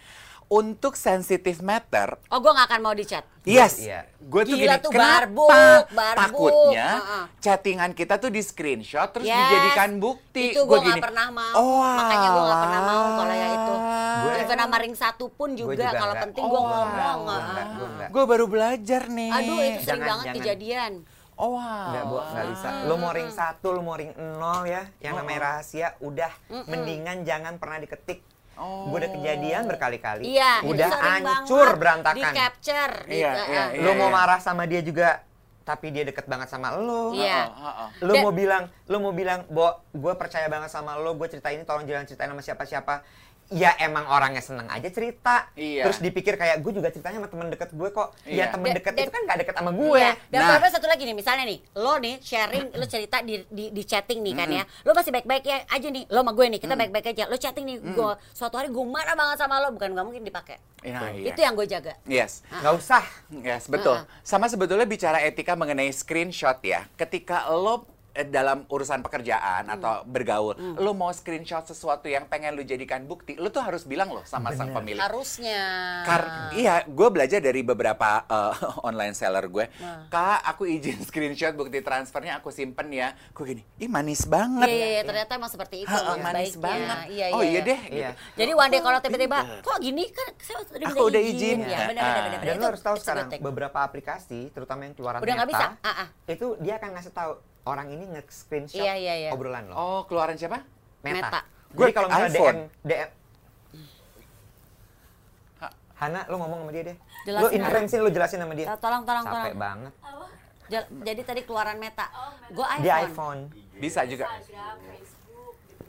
[0.45, 3.25] Untuk sensitive matter, Oh, gue nggak akan mau di chat.
[3.43, 4.05] yes, Iya.
[4.19, 5.49] gue tuh Gila gini, tuh, kenapa barbuk,
[5.89, 6.17] barbuk.
[6.17, 7.25] takutnya Heeh.
[7.39, 9.37] chattingan kita tuh di screenshot terus Yes.
[9.39, 10.53] dijadikan bukti.
[10.53, 11.55] Itu gue nggak gini, pernah mau.
[11.55, 13.75] Oh, Makanya gue nggak pernah mau kalau ya itu.
[14.23, 17.19] Gue- Even sama ring satu pun Gue juga, kalau penting Oh, gue enggak, ngomong.
[17.19, 17.41] gue ah.
[17.43, 18.09] enggak, gue enggak.
[18.11, 19.31] Gue baru belajar nih.
[19.33, 20.37] Aduh, itu sering Jangan, banget jangan.
[20.39, 20.93] kejadian.
[21.35, 21.89] Oh, wow.
[21.89, 22.69] Enggak, Bu, enggak bisa.
[22.85, 26.31] Lu mau ring satu, lu mau ring nol ya, yang namanya rahasia, udah
[26.67, 28.21] mendingan jangan pernah diketik.
[28.57, 28.93] Oh.
[28.93, 30.23] Gue udah kejadian berkali-kali.
[30.29, 32.19] Iya, udah hancur berantakan.
[32.21, 32.95] Di capture.
[33.09, 33.69] Iya, ah, iya, ah.
[33.75, 33.83] iya.
[33.83, 35.25] lu mau marah sama dia juga,
[35.65, 37.17] tapi dia deket banget sama lu.
[37.17, 37.49] Iya.
[37.49, 37.89] Oh, oh, oh.
[38.05, 41.49] Lu Dan- mau bilang, lu mau bilang, Bo, gue percaya banget sama lu, gue cerita
[41.49, 42.95] ini tolong jangan ceritain sama siapa-siapa.
[43.53, 45.49] Ya emang orangnya seneng aja cerita.
[45.55, 45.87] Iya.
[45.87, 48.09] Terus dipikir kayak gue juga ceritanya sama temen deket gue kok.
[48.25, 48.37] Iya.
[48.37, 50.01] Ya temen Dan- deket dan- itu kan gak deket sama gue.
[50.01, 50.13] Iya.
[50.33, 50.71] Dan Nah.
[50.73, 54.35] satu lagi nih, misalnya nih, lo nih sharing, lo cerita di, di, di chatting nih
[54.35, 57.25] kan ya, lo masih baik-baik ya aja nih, lo sama gue nih, kita baik-baik aja,
[57.29, 60.57] lo chatting nih, gue suatu hari gue marah banget sama lo, bukan gak mungkin dipakai.
[60.83, 61.31] Nah, iya.
[61.31, 61.93] Itu yang gue jaga.
[62.09, 62.41] Yes.
[62.49, 63.05] Gak usah.
[63.31, 64.01] Yes, betul.
[64.25, 66.89] Sama sebetulnya bicara etika mengenai screenshot ya.
[66.97, 67.85] Ketika lo
[68.23, 69.75] dalam urusan pekerjaan Hmm.
[69.75, 74.09] atau bergaul, lo mau screenshot sesuatu yang pengen lo jadikan bukti, lo tuh harus bilang
[74.09, 75.01] lo sama sang pemilik.
[75.01, 75.61] Harusnya.
[76.03, 78.53] Kar iya, gue belajar dari beberapa eh,
[78.89, 79.65] online seller gue.
[79.79, 80.07] Nah.
[80.09, 83.17] Kak, aku izin screenshot bukti transfernya, aku simpen ya.
[83.31, 84.69] Gue gini, ih manis banget.
[84.69, 86.61] Iya, iya, iya, ternyata emang seperti itu Ha, ya, manis baiknya.
[86.61, 86.97] banget.
[87.09, 87.61] Iya, oh iya, iya iya.
[87.63, 87.81] deh.
[87.83, 88.11] Iya.
[88.13, 88.39] gitu.
[88.39, 91.59] Jadi one day kalau tiba-tiba, kok gini kan saya udah Aku udah izin.
[91.63, 91.89] Ya, Ah.
[91.89, 92.41] benar, benar, benar.
[92.43, 95.67] Dan Itu- lo harus tahu sekarang beberapa aplikasi, terutama yang keluaran Udah Meta, bisa?
[95.81, 96.09] Ah, ah.
[96.27, 99.31] itu dia akan ngasih tahu orang ini nge-screenshot Iya, iya, iya.
[99.31, 99.75] obrolan lo.
[99.75, 100.63] Oh, keluaran siapa?
[101.01, 101.17] Meta.
[101.21, 101.41] Meta.
[101.43, 102.31] Jadi Gue kalau misalnya.
[102.31, 103.11] DM, DM
[105.59, 106.97] Ha- Hana, lu ngomong sama dia deh.
[107.23, 107.55] Jelasin, lu Hana.
[107.57, 108.67] intervensi, lu jelasin sama dia.
[108.77, 109.57] Tolong, tolong, Capek tolong.
[109.57, 109.93] banget.
[110.69, 112.07] Jel- Jadi tadi keluaran meta.
[112.49, 112.83] Gue iPhone.
[112.83, 113.41] Di iPhone.
[113.79, 114.27] Bisa juga.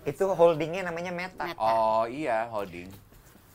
[0.03, 1.43] Itu holdingnya namanya Meta.
[1.45, 1.57] Meta.
[1.57, 2.91] Oh iya, holding.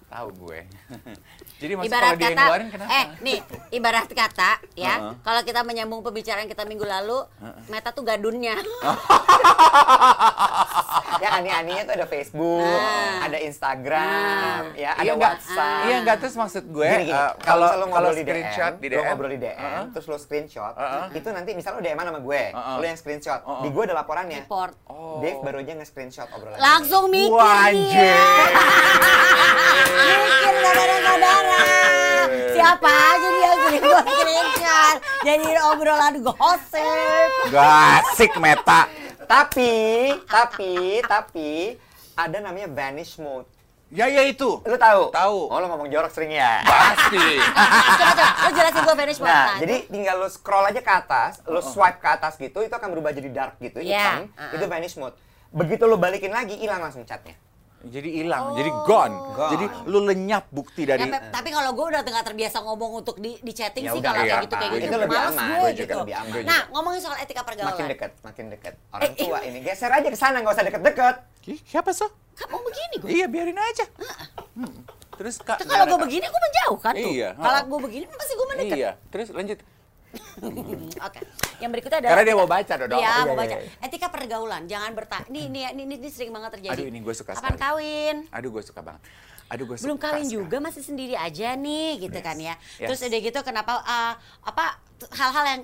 [0.09, 0.59] Tahu gue.
[1.59, 2.91] Jadi maksud ibarat kalau dia yang kata ngeluarin kenapa?
[2.93, 3.39] eh nih
[3.73, 5.13] ibarat kata ya Heeh.
[5.21, 7.19] kalau kita menyambung pembicaraan kita minggu lalu
[7.67, 8.55] meta tuh gadunnya
[11.19, 13.27] ya aneh-anehnya tuh ada Facebook, Nah.
[13.27, 15.83] ada Instagram, ya ada Iya enggak, WhatsApp.
[15.83, 18.79] iya enggak terus maksud gue Gini, gini, eh, kalau kalau kalau ngobrol di screenshot DM,
[18.79, 19.85] di lu DM, ngobrol di DM, Heeh.
[19.91, 21.05] terus lu screenshot, Heeh.
[21.13, 22.77] itu nanti misal lu DM sama gue, Heeh.
[22.77, 23.61] lu yang screenshot, Heeh.
[23.61, 24.41] di gue ada laporannya.
[24.41, 25.19] report Oh.
[25.19, 26.57] Dave baru aja nge-screenshot obrolan.
[26.57, 28.15] langsung mikir Wah, dia anjir.
[31.49, 33.53] saudara-saudara siapa aja dia
[34.05, 38.87] screenshot jadi obrolan gosip Gasik meta.
[39.29, 39.73] Tapi,
[40.25, 41.77] tapi, tapi
[42.15, 43.45] ada namanya vanish mode.
[43.89, 44.61] Ya ya itu.
[44.65, 45.13] Lu tahu?
[45.13, 45.39] Tahu.
[45.49, 46.61] Oh, lu ngomong jorok sering ya.
[46.65, 47.41] Pasti.
[48.01, 51.41] coba coba lu jelasin gue vanish mode Nah, jadi tinggal lu scroll aja ke atas,
[51.45, 54.33] lu swipe ke atas gitu, itu akan berubah jadi dark gitu, Iya, hitam.
[54.33, 54.57] uh-uh.
[54.57, 55.17] Itu vanish mode.
[55.53, 57.37] Begitu lu balikin lagi, hilang langsung chatnya.
[57.79, 59.15] Jadi hilang, jadi gone.
[59.39, 59.51] Gone.
[59.55, 63.39] Jadi lu lenyap bukti dari Ya, tapi kalau gue udah nggak terbiasa ngomong untuk di,
[63.39, 65.71] di chatting Ya sih kalau iya, kayak gitu kayak gitu juga lebih aman, gue gue
[65.71, 65.81] gitu.
[65.87, 66.43] juga lebih aman.
[66.43, 68.75] Nah ngomongin soal etika Makin pergaulan, dekat, makin dekat.
[68.91, 71.17] Orang Eh, tua ini geser aja ke sana, nggak usah deket-deket.
[71.71, 72.11] Siapa so?
[72.35, 73.09] kan mau begini gue.
[73.15, 73.85] Iya, biarin aja.
[74.55, 74.75] Hmm.
[75.19, 75.59] Terus Kak.
[75.63, 77.11] Kalau gue begini gue menjauh kan tuh.
[77.11, 78.77] Iya, Kalau gue begini pasti gue mendekat.
[78.79, 79.59] Iya, terus lanjut.
[80.09, 81.21] Hmm, Oke.
[81.59, 83.01] Yang berikutnya adalah Karena dia mau baca, Dodong.
[83.01, 83.57] Iya, Iya, mau iya, baca.
[83.59, 83.85] iya.
[83.85, 85.27] Etika pergaulan, jangan bertanya.
[85.29, 86.79] Nih, ini, ini, ini sering banget terjadi.
[86.79, 87.61] Aduh, ini gue suka Kapan sekali.
[87.61, 88.17] kawin?
[88.31, 89.03] Aduh, gue suka banget.
[89.49, 90.37] Aduh, gue Belum kawin sekali.
[90.39, 92.25] juga masih sendiri aja nih, gitu Yes.
[92.25, 92.55] kan ya.
[92.79, 92.89] Yes.
[92.89, 94.65] Terus udah gitu kenapa uh, apa
[95.11, 95.63] hal-hal yang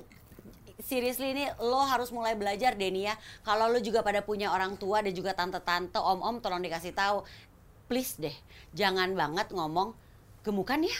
[0.78, 3.14] seriously ini lo harus mulai belajar Denny ya.
[3.40, 7.24] Kalau lo juga pada punya orang tua dan juga tante-tante, om-om tolong dikasih tahu.
[7.84, 8.32] Please deh,
[8.72, 9.92] jangan banget ngomong
[10.40, 10.96] gemukan ya.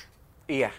[0.46, 0.70] Iya.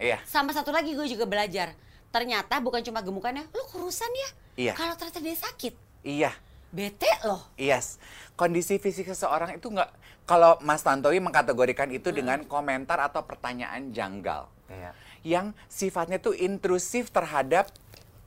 [0.00, 0.18] Iya.
[0.24, 1.76] Sama satu lagi gue juga belajar.
[2.10, 4.28] Ternyata bukan cuma gemukannya, lo kurusan ya.
[4.56, 4.72] Iya.
[4.74, 6.32] Kalau ternyata dia sakit, Iya.
[6.72, 7.44] bete loh.
[7.54, 8.00] Yes,
[8.34, 9.90] kondisi fisik seseorang itu nggak.
[10.24, 14.90] Kalau Mas Tantowi mengkategorikan itu dengan komentar atau pertanyaan janggal, Iya.
[15.22, 17.70] yang sifatnya tuh intrusif terhadap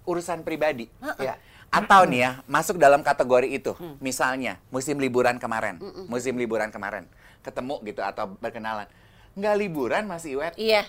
[0.06, 0.88] urusan pribadi.
[1.20, 1.36] Iya.
[1.74, 3.74] Atau nih ya, masuk dalam kategori itu.
[3.98, 7.10] Misalnya, musim liburan kemarin, musim liburan kemarin,
[7.42, 8.86] ketemu gitu atau berkenalan,
[9.34, 10.86] nggak liburan Mas Iwet, Iya.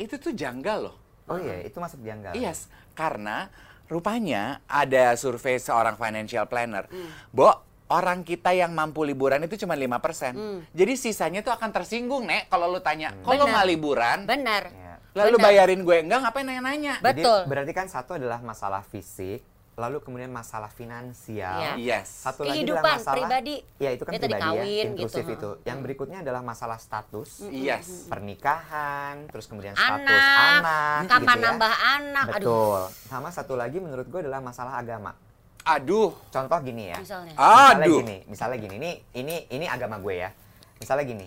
[0.00, 0.96] Itu tuh janggal loh.
[1.28, 2.32] Oh iya, itu masuk janggal.
[2.34, 3.52] Yes, karena
[3.86, 6.88] rupanya ada survei seorang financial planner.
[7.30, 7.52] Bo,
[7.90, 10.64] orang kita yang mampu liburan itu cuma 5%.
[10.74, 13.52] Jadi sisanya tuh akan tersinggung, Nek, kalau lu tanya, kalau Benar.
[13.54, 14.64] nggak liburan, Benar.
[14.70, 14.94] Ya.
[15.10, 15.46] lalu benar.
[15.50, 16.94] bayarin gue enggak, ngapain nanya-nanya?
[17.02, 17.40] Jadi Betul.
[17.50, 19.42] berarti kan satu adalah masalah fisik,
[19.80, 21.56] lalu kemudian masalah finansial.
[21.56, 21.72] Iya.
[21.80, 22.06] Yes.
[22.06, 23.56] Satu lagi Kehidupan adalah masalah pribadi.
[23.76, 25.36] Ya itu kan Ya, pribadi kawin ya, gitu, inklusif heeh.
[25.40, 25.50] itu.
[25.64, 28.04] Yang berikutnya adalah masalah status, Yes.
[28.06, 31.46] pernikahan, terus kemudian status Anak, anak, kapan gitu ya.
[31.48, 32.36] nambah anak, aduh.
[32.36, 32.80] Betul.
[33.08, 35.16] Sama satu lagi menurut gue adalah masalah agama.
[35.62, 36.12] Aduh.
[36.28, 36.98] Contoh gini ya.
[36.98, 37.32] Misalnya.
[37.32, 37.98] Misalnya Aduh.
[38.00, 40.30] gini, misalnya gini, ini ini ini agama gue ya.
[40.76, 41.26] Misalnya gini,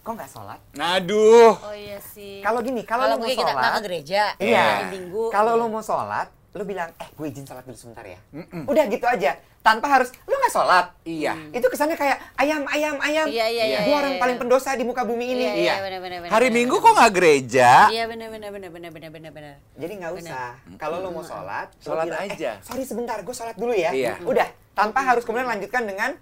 [0.00, 0.60] kok nggak sholat?
[0.72, 1.58] Aduh.
[1.58, 2.38] Oh iya sih.
[2.38, 4.62] Kalau gini, kalau lu mau mungkin kita ke sholat, gereja, Iya.
[4.62, 5.24] hari Minggu.
[5.28, 8.16] Kalau lu mau sholat, lu bilang, eh gue izin sholat dulu sebentar ya.
[8.64, 10.86] Udah gitu aja, tanpa harus, lu nggak sholat.
[11.04, 11.36] Iya.
[11.52, 13.28] Itu kesannya kayak ayam, ayam, ayam.
[13.28, 14.20] Iya, iya, iya, Gue iya, orang iya.
[14.24, 15.44] paling pendosa di muka bumi ini.
[15.44, 15.74] Iya, iya, Iya.
[15.84, 16.86] benar, benar, benar, Hari benar, Minggu benar.
[16.88, 17.70] kok nggak gereja?
[17.92, 19.54] Iya benar benar benar benar benar benar benar.
[19.76, 20.48] Jadi nggak usah.
[20.80, 22.50] Kalau lu mau sholat, Sholat bilang, aja.
[22.56, 23.92] Eh, sorry sebentar, gue sholat dulu ya.
[23.92, 24.16] Iya.
[24.24, 26.16] Udah, tanpa harus kemudian lanjutkan dengan,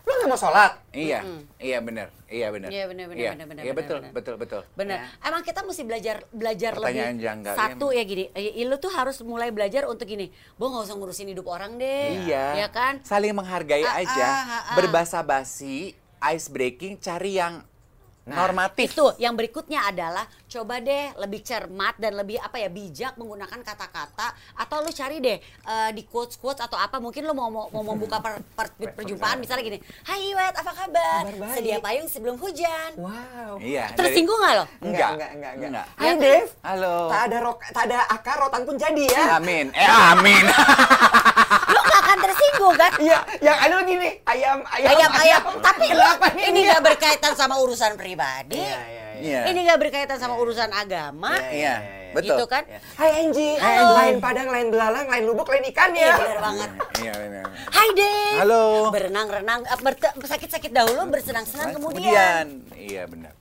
[0.00, 0.72] lu nggak mau sholat.
[0.90, 1.20] Iya.
[1.56, 2.08] Iya benar.
[2.26, 2.70] Iya benar.
[2.70, 3.30] Iya, benar, benar, Iya.
[3.32, 4.12] benar, benar, Iya betul, benar.
[4.14, 4.60] betul, betul.
[4.72, 4.98] Benar.
[5.20, 7.98] Emang kita mesti belajar belajar Pertanyaan lebih janggal, satu iya.
[7.98, 8.24] ya gini.
[8.32, 10.30] eh, Lu tuh harus mulai belajar untuk gini.
[10.54, 12.22] Bo nggak usah ngurusin hidup orang deh.
[12.22, 12.44] Iya.
[12.56, 13.02] Ya kan?
[13.02, 14.24] Saling menghargai Ah, aja.
[14.24, 14.76] ah, ah, ah.
[14.78, 15.92] Berbasa-basi,
[16.24, 17.66] ice breaking, cari yang
[18.20, 18.94] Nah, normatif.
[18.94, 24.34] Itu yang berikutnya adalah coba deh lebih cermat dan lebih apa ya bijak menggunakan kata-kata
[24.52, 27.86] atau lu cari deh eh, di quotes quotes atau apa mungkin lu mau mau, mau
[27.86, 31.22] membuka per- per- perjumpaan misalnya gini Hai Iwet apa kabar
[31.54, 33.62] sedia payung sebelum hujan Wow.
[33.62, 33.94] Iya.
[33.94, 35.10] tersinggung nggak lo Enggak, Enggak.
[35.14, 35.68] enggak, enggak, enggak.
[35.70, 35.86] Enggak.
[35.94, 36.46] Hai Ya, Dev.
[36.60, 36.96] Halo.
[37.06, 39.24] Tak ada rok, tak ada akar rotan pun jadi ya.
[39.38, 39.66] Amin.
[39.70, 40.44] Eh, amin.
[41.70, 46.02] lu nggak akan tersinggung kan Iya, yang ada gini, ayam, ayam, ayam ayam tapi lu
[46.02, 49.40] Kenapa ini nggak berkaitan sama urusan pribadi Iya, iya, iya.
[49.40, 49.42] Iya.
[49.46, 51.74] ini nggak berkaitan sama urusan agama Iya,
[52.10, 52.34] betul.
[52.34, 52.80] gitu kan Iya.
[52.94, 53.86] Hai Angie, Halo.
[53.94, 56.16] lain padang, lain belalang, lain lubuk, lain ikan iya ya.
[56.16, 57.44] benar banget Iya, benar.
[57.70, 58.62] Hai Dave Halo.
[58.90, 59.78] berenang-renang eh,
[60.20, 63.32] sakit-sakit dahulu bersenang-senang kemudian Iya, benar.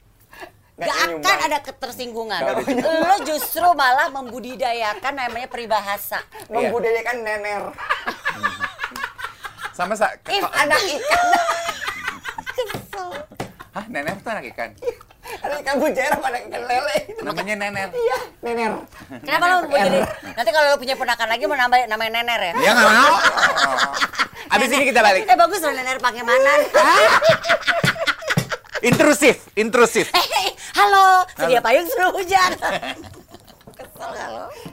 [0.80, 1.40] Gak akan nyumbang.
[1.44, 2.40] ada ketersinggungan.
[2.40, 2.64] Ada
[3.04, 6.24] Lo justru malah membudidayakan namanya peribahasa.
[6.48, 7.64] Membudayakan nener.
[9.76, 11.26] Sama sa kok- anak ikan.
[13.80, 14.76] Hah, nenek tuh anak ikan.
[15.40, 16.98] Ada ikan bujera pada ikan lele.
[17.24, 17.96] Namanya nenek.
[17.96, 18.72] Iya, nener.
[19.24, 20.04] Kenapa lo mau jadi?
[20.36, 22.54] Nanti kalau lo punya ponakan lagi mau nambah namanya nener ya?
[22.60, 23.16] Ya nggak mau.
[24.52, 25.24] Abis ini kita balik.
[25.24, 26.52] Eh bagus loh nener pakai mana?
[28.84, 30.12] Intrusif, intrusif.
[30.12, 32.60] Hei, halo, sedia payung suruh hujan.
[33.80, 34.52] Kesel lo?
[34.52, 34.69] Kalau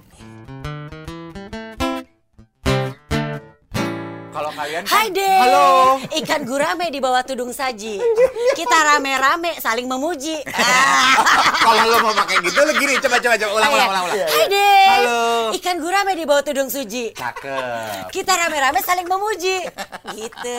[4.56, 5.38] kalian kan- Hai deh.
[5.38, 5.66] Halo.
[6.14, 8.00] Ikan gurame di bawah tudung saji.
[8.52, 10.40] Kita rame-rame saling memuji.
[11.66, 14.18] Kalau lo mau pakai gitu lo gini coba coba coba ulang ulang ulang ulang.
[14.24, 14.86] Hai deh.
[14.88, 15.20] Halo.
[15.52, 17.12] Ikan gurame di bawah tudung suji.
[17.12, 18.08] Cakep.
[18.08, 19.60] Kita rame-rame saling memuji.
[20.10, 20.56] Gitu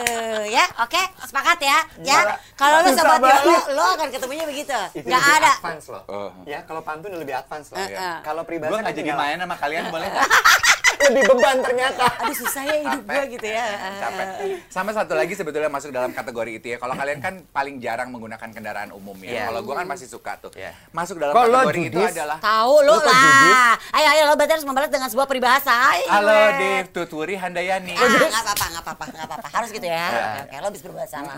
[0.48, 0.66] ya.
[0.80, 1.80] Oke, sepakat ya.
[2.02, 2.20] Ya.
[2.54, 3.44] Kalau lu Susah sobat banget.
[3.44, 4.78] Yolo, lo akan ketemunya begitu.
[4.94, 5.52] Itu Nggak lebih ada.
[5.58, 6.04] advance loh.
[6.08, 6.30] Oh.
[6.44, 7.80] Ya, kalau pantun lebih advance loh.
[7.80, 7.88] Ya.
[7.90, 8.18] eh.
[8.22, 10.28] Kalau peribahasa Gue nggak kan jadi tinggal- main sama kalian boleh nggak?
[10.98, 12.04] lebih beban ternyata.
[12.20, 13.66] Aduh susah ya hidup gue gitu ya.
[14.02, 14.28] Capek.
[14.68, 16.78] Sama satu lagi sebetulnya masuk dalam kategori itu ya.
[16.78, 19.30] Kalau kalian kan paling jarang menggunakan kendaraan umum ya.
[19.30, 19.44] Iya.
[19.50, 20.52] Kalau gue kan masih suka tuh.
[20.58, 20.74] Iya.
[20.92, 22.12] Masuk dalam Kok lo kategori itu judis?
[22.14, 23.06] adalah Tahu judis?
[23.06, 23.74] lah.
[23.94, 25.76] Ayo ayo lo berarti harus membalas dengan sebuah peribahasa.
[25.94, 26.08] Ayo.
[26.10, 26.40] Halo.
[26.58, 27.94] Dave Tuturi Handayani.
[27.94, 29.48] Ah, nggak apa-apa, nggak apa-apa, nggak apa-apa.
[29.54, 30.06] Harus gitu ya.
[30.08, 30.18] Iya.
[30.18, 31.38] Oke, oke, lo bisa berbahasa lah.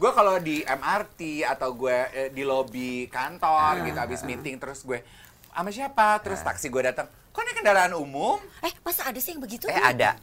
[0.00, 5.04] Gue kalau di MRT atau gue eh, di lobi kantor gitu habis meeting terus gue
[5.50, 6.16] sama siapa?
[6.24, 7.04] Terus taksi gue datang.
[7.30, 8.38] Kok naik kendaraan umum?
[8.60, 9.66] Eh, masa ada sih yang begitu?
[9.66, 10.18] Eh, ada.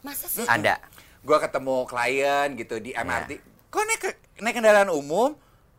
[0.00, 0.44] Masa sih?
[0.44, 0.76] Ada.
[1.20, 3.40] Gue ketemu klien gitu di MRT.
[3.68, 5.32] Kok naik ke- naik kendaraan umum?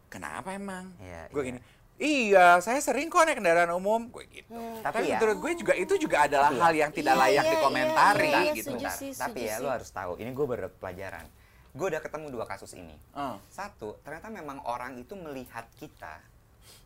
[0.07, 0.91] Kenapa emang?
[0.97, 1.47] Iya, gue iya.
[1.47, 1.59] gini.
[2.01, 4.57] Iya, saya sering kok naik kendaraan umum, gue gitu.
[4.79, 7.21] Tapi Tapi ya- menurut gue juga itu juga adalah Tapi ya- hal yang tidak Iya,
[7.21, 8.65] layak iya, dikomentari iya, iya, gitu.
[8.67, 8.97] setuju Bentar.
[8.97, 11.25] sih, Tapi ya lu harus tahu, ini gue baru pelajaran.
[11.71, 12.97] Gue udah ketemu dua kasus ini.
[13.13, 13.37] Oh.
[13.47, 16.19] Satu, ternyata memang orang itu melihat kita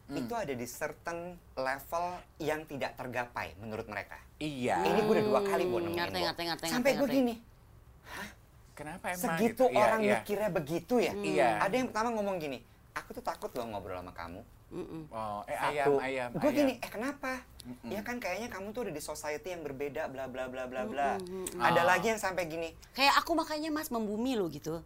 [0.06, 0.22] Hmm.
[0.22, 1.20] itu ada di certain
[1.54, 2.06] level
[2.38, 4.22] yang tidak tergapai menurut mereka.
[4.38, 4.78] Iya.
[4.80, 7.36] Ini gue udah dua kali gue Hmm, nemuin ngerti, ngerti, ngerti, Sampai gue gini,
[8.76, 9.72] Kenapa emang segitu gitu?
[9.72, 10.16] Iya, orang iya.
[10.20, 11.14] mikirnya begitu ya.
[11.16, 11.48] Iya.
[11.58, 12.60] Ada yang pertama ngomong gini,
[12.92, 14.42] aku tuh takut loh ngobrol sama kamu.
[14.68, 15.02] Mm-mm.
[15.08, 15.72] Oh, eh Satu.
[15.72, 17.40] ayam, ayam, Gue gini, eh kenapa?
[17.82, 21.10] Ya kan kayaknya kamu tuh ada di society yang berbeda, bla bla bla bla bla.
[21.56, 21.86] Ada Oh.
[21.88, 24.84] lagi yang sampai gini, Kayak aku makanya mas membumi lo gitu.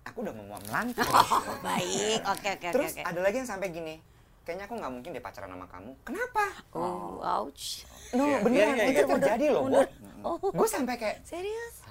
[0.00, 1.06] aku udah mau melantar.
[1.12, 2.74] Oh, baik, oke oke oke.
[2.74, 3.02] Terus oke.
[3.04, 3.94] ada lagi yang sampai gini,
[4.42, 5.92] kayaknya aku nggak mungkin deh pacaran sama kamu.
[6.02, 6.44] Kenapa?
[6.72, 7.84] Oh, ouch.
[8.10, 9.12] No, Iya, beneran iya, iya, itu iya.
[9.14, 9.62] terjadi loh.
[9.66, 9.80] Bo.
[10.20, 11.86] Oh, Gue sampai kayak, serius?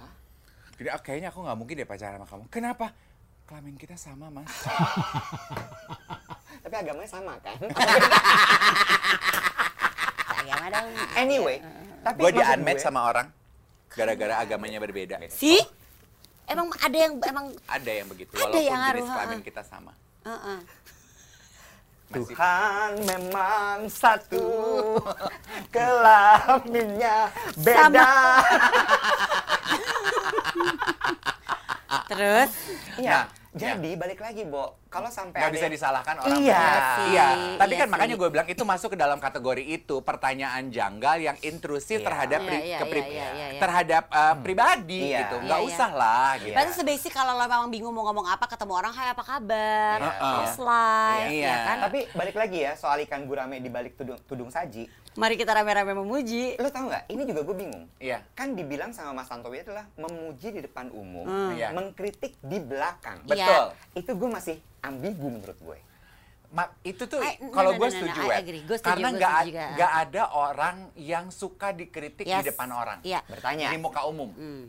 [0.76, 2.44] Jadi ah, kayaknya aku nggak mungkin deh pacaran sama kamu.
[2.50, 2.88] Kenapa?
[3.44, 4.46] Kelamin kita sama, Mas.
[6.60, 7.58] tapi agamanya sama kan?
[10.40, 10.88] Agama dong.
[11.16, 11.58] anyway,
[12.00, 13.28] tapi gue di unmatch gue- sama orang
[13.90, 15.18] gara-gara agamanya berbeda.
[15.28, 15.60] Si?
[16.46, 19.92] Emang ada yang emang Ada yang begitu, Ada walaupun yang jenis kelamin kita sama.
[20.24, 20.60] Heeh.
[20.60, 20.99] Masih-
[22.10, 24.98] Tuhan memang satu,
[25.74, 27.30] kelaminnya
[27.62, 28.14] beda.
[32.10, 32.50] Terus
[33.00, 33.24] Iya.
[33.24, 34.78] Nah, Jadi balik lagi, Bo.
[34.90, 36.66] Kalau sampai nggak ada bisa disalahkan orang Iya
[36.98, 37.94] sih, Iya, tapi iya kan sih.
[37.94, 42.06] makanya gue bilang itu masuk ke dalam kategori itu pertanyaan janggal yang intrusif Iya.
[42.10, 43.60] terhadap Iya, iya, iya, iya, iya.
[43.62, 45.26] terhadap uh, pribadi Iya.
[45.26, 45.36] gitu.
[45.46, 45.74] Nggak Iya, iya.
[45.78, 46.54] usah lah gitu.
[46.54, 50.14] Berarti sebasic kalau lo memang bingung mau ngomong apa ketemu orang, hai apa kabar, Iya.
[50.22, 51.46] how's life, Iya.
[51.46, 51.78] ya kan?
[51.86, 54.90] Tapi balik lagi ya soal ikan gurame di balik tudung, tudung saji.
[55.20, 56.56] Mari kita rame-rame memuji.
[56.56, 57.04] Lo tau nggak?
[57.06, 57.86] Ini juga gue bingung.
[58.00, 58.24] Iya.
[58.32, 61.52] Kan dibilang sama Mas Tantowi adalah memuji di depan umum, Hmm.
[61.52, 61.76] Iya.
[61.76, 63.20] mengkritik di belakang.
[63.26, 63.44] Iya.
[63.44, 63.66] Betul.
[64.00, 65.80] Itu gue masih ambigu menurut gue.
[66.50, 69.34] Ma- itu tuh I- kalau gue setuju setuju, karena nggak
[69.76, 72.42] nggak ada orang yang suka dikritik Yes.
[72.42, 73.22] di depan orang Iya.
[73.22, 73.70] Bertanya.
[73.70, 74.66] di muka umum Hmm.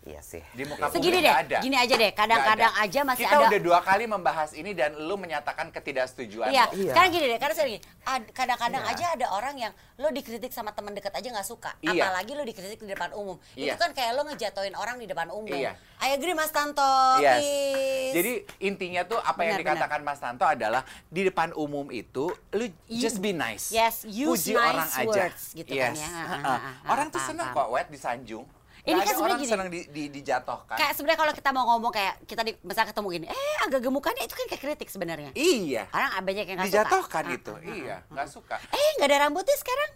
[0.00, 0.40] Iya sih.
[0.52, 2.10] di muka Segini deh, ada gini aja deh.
[2.10, 3.46] Kadang-kadang aja masih kita ada.
[3.46, 6.92] udah dua kali membahas ini dan lu menyatakan ketidaksetujuan Iya, Iya.
[6.92, 8.92] karena gini deh, karena sering ad- kadang-kadang Iya.
[8.94, 12.08] aja ada orang yang lo dikritik sama teman dekat aja nggak suka, Iya.
[12.08, 13.36] apalagi lo dikritik di depan umum.
[13.52, 13.74] Iya.
[13.74, 15.50] Itu kan kayak lo ngejatoin orang di depan umum.
[15.50, 15.74] Iya.
[15.98, 16.86] I agree Mas Tanto.
[17.18, 17.42] Yes.
[17.42, 18.12] please.
[18.14, 18.32] Jadi
[18.62, 23.18] intinya tuh apa yang Benar, dikatakan Mas Tanto adalah di depan umum itu lu just
[23.18, 23.68] be nice.
[23.68, 25.08] Yes, use Puji nice orang aja.
[25.26, 25.98] words gitu kan yes.
[25.98, 26.08] ya.
[26.08, 26.38] Heeh.
[26.38, 28.46] Ah, ah, ah, orang tuh seneng kok wet disanjung.
[28.88, 29.52] Ini Nggak kan sebenarnya orang gini.
[29.52, 30.76] seneng di, di, dijatuhkan.
[30.80, 34.24] kayak sebenarnya kalau kita mau ngomong kayak kita di masa ketemu gini, eh agak gemukannya
[34.24, 35.30] itu kan kayak kritik sebenarnya.
[35.34, 35.92] Iya.
[35.92, 36.76] Orang banyak yang nggak suka.
[36.80, 37.52] Dijatuhkan Ah, itu.
[37.52, 38.32] ah, ah, iya, ah, nggak ah.
[38.32, 38.56] suka.
[38.72, 39.90] Eh nggak ada rambutnya sekarang.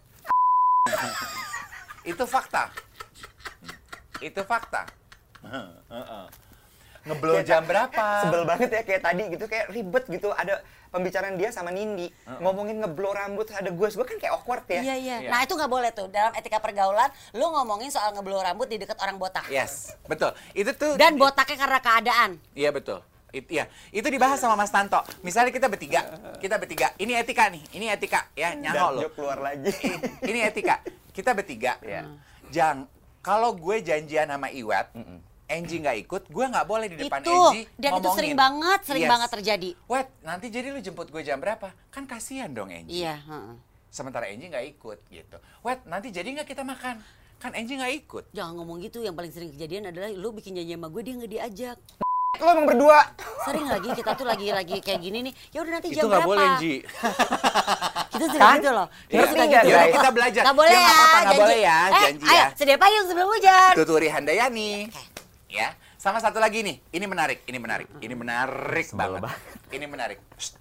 [2.12, 2.68] Itu fakta.
[4.20, 4.86] itu fakta.
[5.42, 6.26] Heeh.
[7.02, 8.22] Ngeblow jam berapa?
[8.22, 12.84] Sebel banget ya kayak tadi gitu kayak ribet gitu ada pembicaraan dia sama Nindi ngomongin
[12.84, 14.84] ngeblow rambut ada gue gue kan kayak awkward ya.
[14.84, 15.30] Iya, iya Iya.
[15.30, 18.98] Nah itu nggak boleh tuh dalam etika pergaulan, lu ngomongin soal ngeblow rambut di dekat
[19.00, 19.46] orang botak.
[19.48, 20.34] Yes, betul.
[20.52, 22.30] Itu tuh Dan botaknya karena keadaan.
[22.52, 23.00] Iya betul.
[23.32, 25.00] It, iya, itu dibahas sama Mas Tanto.
[25.24, 26.04] Misalnya kita bertiga,
[26.36, 26.92] kita bertiga.
[27.00, 29.00] Ini etika nih, ini etika ya nyaho lo.
[29.08, 29.72] Jok keluar lagi.
[30.20, 30.84] Ini etika.
[31.16, 31.80] Kita bertiga.
[31.80, 32.12] Iya.
[32.52, 32.84] Jang,
[33.24, 34.92] kalau gue janjian sama Iwat,
[35.52, 38.16] Angie nggak ikut, gue nggak boleh di depan itu Angie dan itu ngomongin.
[38.16, 39.10] sering banget, sering Yes.
[39.10, 39.70] banget terjadi.
[39.86, 41.68] Wet, nanti jadi lu jemput gue jam berapa?
[41.88, 42.92] Kan kasihan dong Angie.
[42.98, 43.20] Iya.
[43.20, 43.54] heeh.
[43.88, 45.36] Sementara Angie nggak ikut gitu.
[45.60, 46.96] Wet, nanti jadi nggak kita makan?
[47.36, 48.24] Kan Angie nggak ikut.
[48.30, 48.98] Jangan ngomong gitu.
[48.98, 51.78] Yang paling sering kejadian adalah lu bikin janji sama gue dia nggak diajak.
[52.40, 52.98] Lo emang berdua.
[53.42, 55.32] Sering lagi kita tuh lagi lagi kayak gini nih.
[55.50, 56.30] Ya udah nanti Itu jam nggak berapa?
[56.30, 56.80] boleh, Angie.
[58.12, 58.56] Kita suka Kan?
[58.56, 58.86] gitu loh.
[59.02, 59.72] Kita Ngerti suka nggak, gitu.
[59.74, 59.92] guys?
[59.92, 60.42] Kita belajar.
[60.42, 61.42] Nggak boleh Ya, ya, nggak apa-apa, nggak janji.
[61.42, 62.46] boleh ya, eh, janji ayo, ya.
[62.54, 63.72] sedia payung sebelum hujan.
[63.74, 64.70] Tuturi Handayani.
[65.52, 65.68] Ya.
[65.94, 69.28] Sama satu lagi nih, ini menarik, ini menarik, ini menarik banget.
[69.68, 70.18] Ini menarik.
[70.34, 70.56] Shh.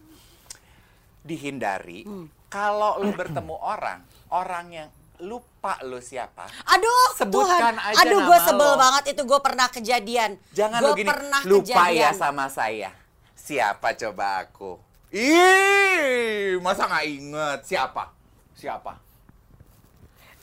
[1.22, 2.28] Dihindari Hmm.
[2.48, 4.90] kalau lu bertemu orang, orang yang
[5.22, 6.50] lupa lu siapa.
[6.68, 7.76] Aduh, Sebutkan Tuhan.
[7.80, 8.76] aja Aduh, gue sebel lo.
[8.76, 10.32] banget itu gue pernah kejadian.
[10.52, 12.14] Jangan Gua lu gini, pernah lupa ya kejadian.
[12.18, 12.90] sama saya.
[13.32, 14.82] Siapa coba aku?
[15.12, 17.60] Ih, masa nggak inget?
[17.64, 18.10] Siapa?
[18.54, 18.98] Siapa?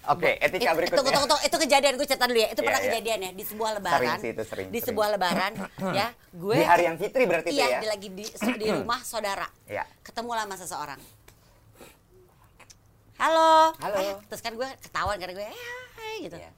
[0.09, 0.99] Oke, etika Itu, berikutnya.
[0.99, 1.45] tunggu, tunggu, tunggu.
[1.45, 2.49] itu kejadian gue cerita dulu ya.
[2.49, 2.87] Itu Iya, pernah iya.
[2.89, 3.99] kejadian ya di sebuah lebaran.
[3.99, 4.87] Sering sih itu, sering, Di sering.
[4.89, 5.53] sebuah lebaran
[6.01, 7.79] ya, gue Di hari yang fitri berarti itu iya, ya?
[7.79, 8.25] di lagi di,
[8.57, 9.45] di rumah saudara.
[9.65, 9.85] Iya.
[10.01, 11.01] Ketemu lah sama seseorang.
[13.17, 13.75] Halo.
[13.77, 13.97] Halo.
[13.99, 15.59] Eh, terus kan gue ketahuan karena gue eh,
[15.99, 16.37] hai gitu.
[16.37, 16.51] Iya.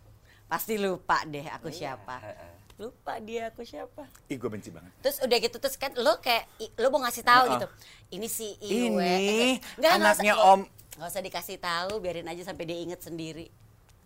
[0.46, 2.20] Pasti lupa deh aku siapa.
[2.20, 2.52] heeh.
[2.76, 4.08] Lupa dia aku siapa.
[4.26, 4.92] Ih, gue benci banget.
[5.00, 7.52] Terus udah gitu terus kan lo kayak lo mau ngasih tahu Heeh.
[7.54, 7.66] gitu.
[8.10, 9.04] Ini si Ini Iwe.
[9.04, 10.60] Eh, nggak, nggak anaknya usah- Om.
[11.00, 13.48] Nggak usah dikasih tahu, biarin aja sampai dia inget sendiri.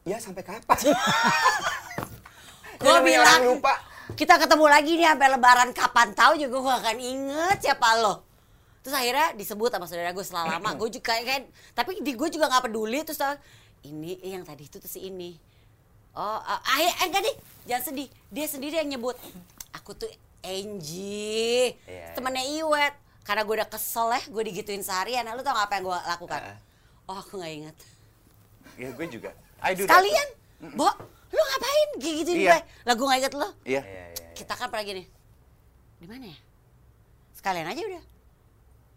[0.06, 0.78] Ya sampai kapan?
[2.78, 3.82] Gue bilang lupa.
[4.14, 8.22] kita ketemu lagi nih sampai lebaran kapan tahu juga gue akan inget siapa lo.
[8.86, 11.42] Terus akhirnya disebut sama saudara gue setelah lama, gue juga kan,
[11.74, 13.18] tapi di gue juga nggak peduli terus
[13.82, 15.34] ini eh, yang tadi itu tuh si ini.
[16.14, 18.08] Oh, ah, akhir eh, enggak nih, jangan sedih.
[18.30, 19.18] Dia sendiri yang nyebut.
[19.82, 20.06] Aku tuh
[20.46, 22.94] Angie, Iya, temennya Iwet.
[23.26, 25.26] Karena gue udah kesel ya, gue digituin seharian.
[25.26, 26.38] Nah, lu tau gak apa yang gue lakukan?
[26.38, 26.73] Heeh.
[27.04, 27.76] Oh, aku nggak inget.
[28.74, 29.30] Ya, gue juga.
[29.60, 29.92] I do that.
[29.92, 30.28] Sekalian,
[30.72, 30.88] Bo,
[31.28, 32.50] lu ngapain gituin Iya.
[32.50, 32.60] gue?
[32.82, 33.48] Lah gue nggak inget lo.
[33.62, 33.80] Iya.
[33.80, 34.26] Iya, iya, iya.
[34.32, 35.04] Kita kan pernah gini.
[36.00, 36.38] Di mana ya?
[37.34, 38.04] Sekalian aja udah.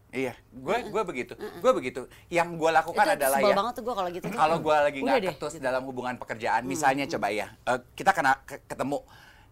[0.08, 2.02] Iya, gue gue begitu, gue begitu.
[2.32, 4.26] Yang gue lakukan Itu adalah ya, banget tuh gue kalau gitu.
[4.32, 5.68] kalau gue lagi nggak ketus gitu.
[5.68, 9.04] dalam hubungan pekerjaan, misalnya coba ya, eh, kita kena ke- ketemu,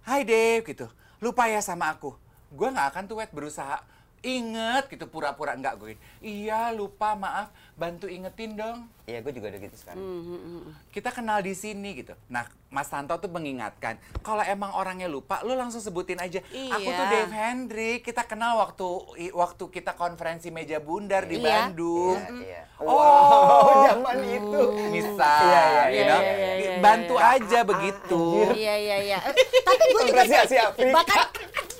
[0.01, 0.87] Hai Dave gitu,
[1.19, 2.15] lupa ya sama aku,
[2.55, 3.83] gue nggak akan tuh wet berusaha,
[4.25, 5.93] inget gitu pura-pura enggak gue.
[6.25, 8.89] Iya lupa maaf bantu ingetin dong.
[9.05, 10.01] Iya, gue juga udah gitu sekarang.
[10.01, 10.73] Hmm.
[10.89, 12.17] Kita kenal di sini gitu.
[12.25, 16.41] Nah Mas Tanto tuh mengingatkan kalau emang orangnya lupa, lu langsung sebutin aja.
[16.41, 17.11] Aku tuh Iya.
[17.13, 17.99] Dave Hendrik.
[18.01, 18.87] Kita kenal waktu
[19.31, 21.69] waktu kita konferensi meja bundar di Iya.
[21.69, 22.17] Bandung.
[22.41, 22.61] Iya.
[22.81, 22.97] Oh.
[22.97, 24.61] Wow, zaman itu.
[24.91, 27.33] Misal, Iya, iya, you iya, know, iya, iya, iya, bantu iya.
[27.39, 28.23] aja begitu.
[28.51, 29.19] Iya iya iya.
[29.21, 30.23] Eh, Tapi gue juga
[30.91, 31.27] bahkan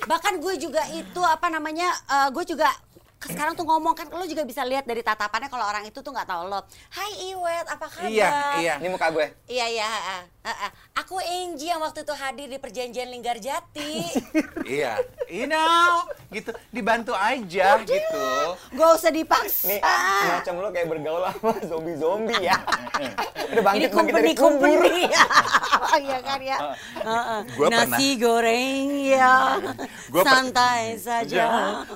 [0.06, 1.90] bahkan gue juga itu apa namanya?
[2.08, 2.70] eh, gue juga
[3.16, 6.28] sekarang tuh ngomong kan lo juga bisa lihat dari tatapannya kalau orang itu tuh nggak
[6.28, 6.60] tahu lo.
[6.92, 8.12] Hai Iwet, apa kabar?
[8.12, 8.28] Iya,
[8.60, 8.74] iya.
[8.76, 9.26] Ini muka gue.
[9.48, 10.00] Iya iya, ha,
[10.44, 10.68] ha, ha.
[11.00, 13.94] Aku Angie yang waktu itu hadir di perjanjian Linggarjati.
[14.66, 14.98] Iya,
[15.30, 16.02] you know,
[16.34, 16.50] gitu.
[16.74, 18.26] Dibantu aja gitu.
[18.74, 19.70] Gak usah dipaksa.
[19.70, 22.58] Nih, macam lo kayak bergaul sama zombie-zombie ya.
[23.54, 24.66] Udah bangkit bangkit dari kubur.
[24.66, 25.06] company.
[25.96, 26.58] Iya kan ya.
[27.56, 27.88] Gua pernah.
[27.88, 29.56] Nasi goreng ya.
[30.12, 31.46] Gua Santai saja.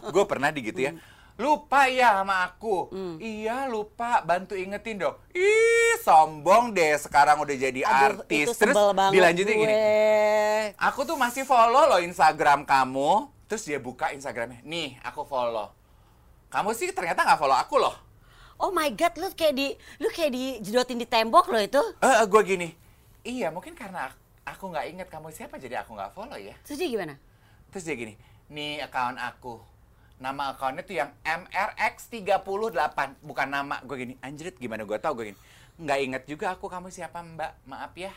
[0.09, 0.93] Gue pernah di gitu ya.
[1.41, 2.93] Lupa ya sama aku.
[3.17, 5.17] Iya lupa, bantu ingetin dong.
[5.33, 8.53] Ih sombong deh sekarang udah jadi Aduh, artis.
[8.61, 8.77] Terus
[9.09, 9.65] dilanjutin gue.
[9.65, 9.77] gini.
[10.77, 13.33] Aku tuh masih follow loh Instagram kamu.
[13.49, 14.61] Terus dia buka Instagramnya.
[14.69, 15.73] Nih aku follow.
[16.53, 17.97] Kamu sih ternyata nggak follow aku loh.
[18.61, 21.81] Oh my god, lu kayak di lu kayak dijedotin di tembok lo itu.
[22.05, 22.69] Eh gue gini.
[23.25, 24.13] Iya mungkin karena
[24.45, 26.53] aku nggak inget kamu siapa jadi aku nggak follow ya.
[26.69, 27.17] Terus dia gimana?
[27.73, 28.15] Terus dia gini,
[28.53, 29.80] nih account aku.
[30.21, 33.81] Nama akunnya tuh yang MRX38, bukan nama.
[33.89, 35.41] Gue gini, anjrit gimana gue tau gue gini.
[35.81, 38.13] Nggak inget juga aku kamu siapa mbak, maaf ya.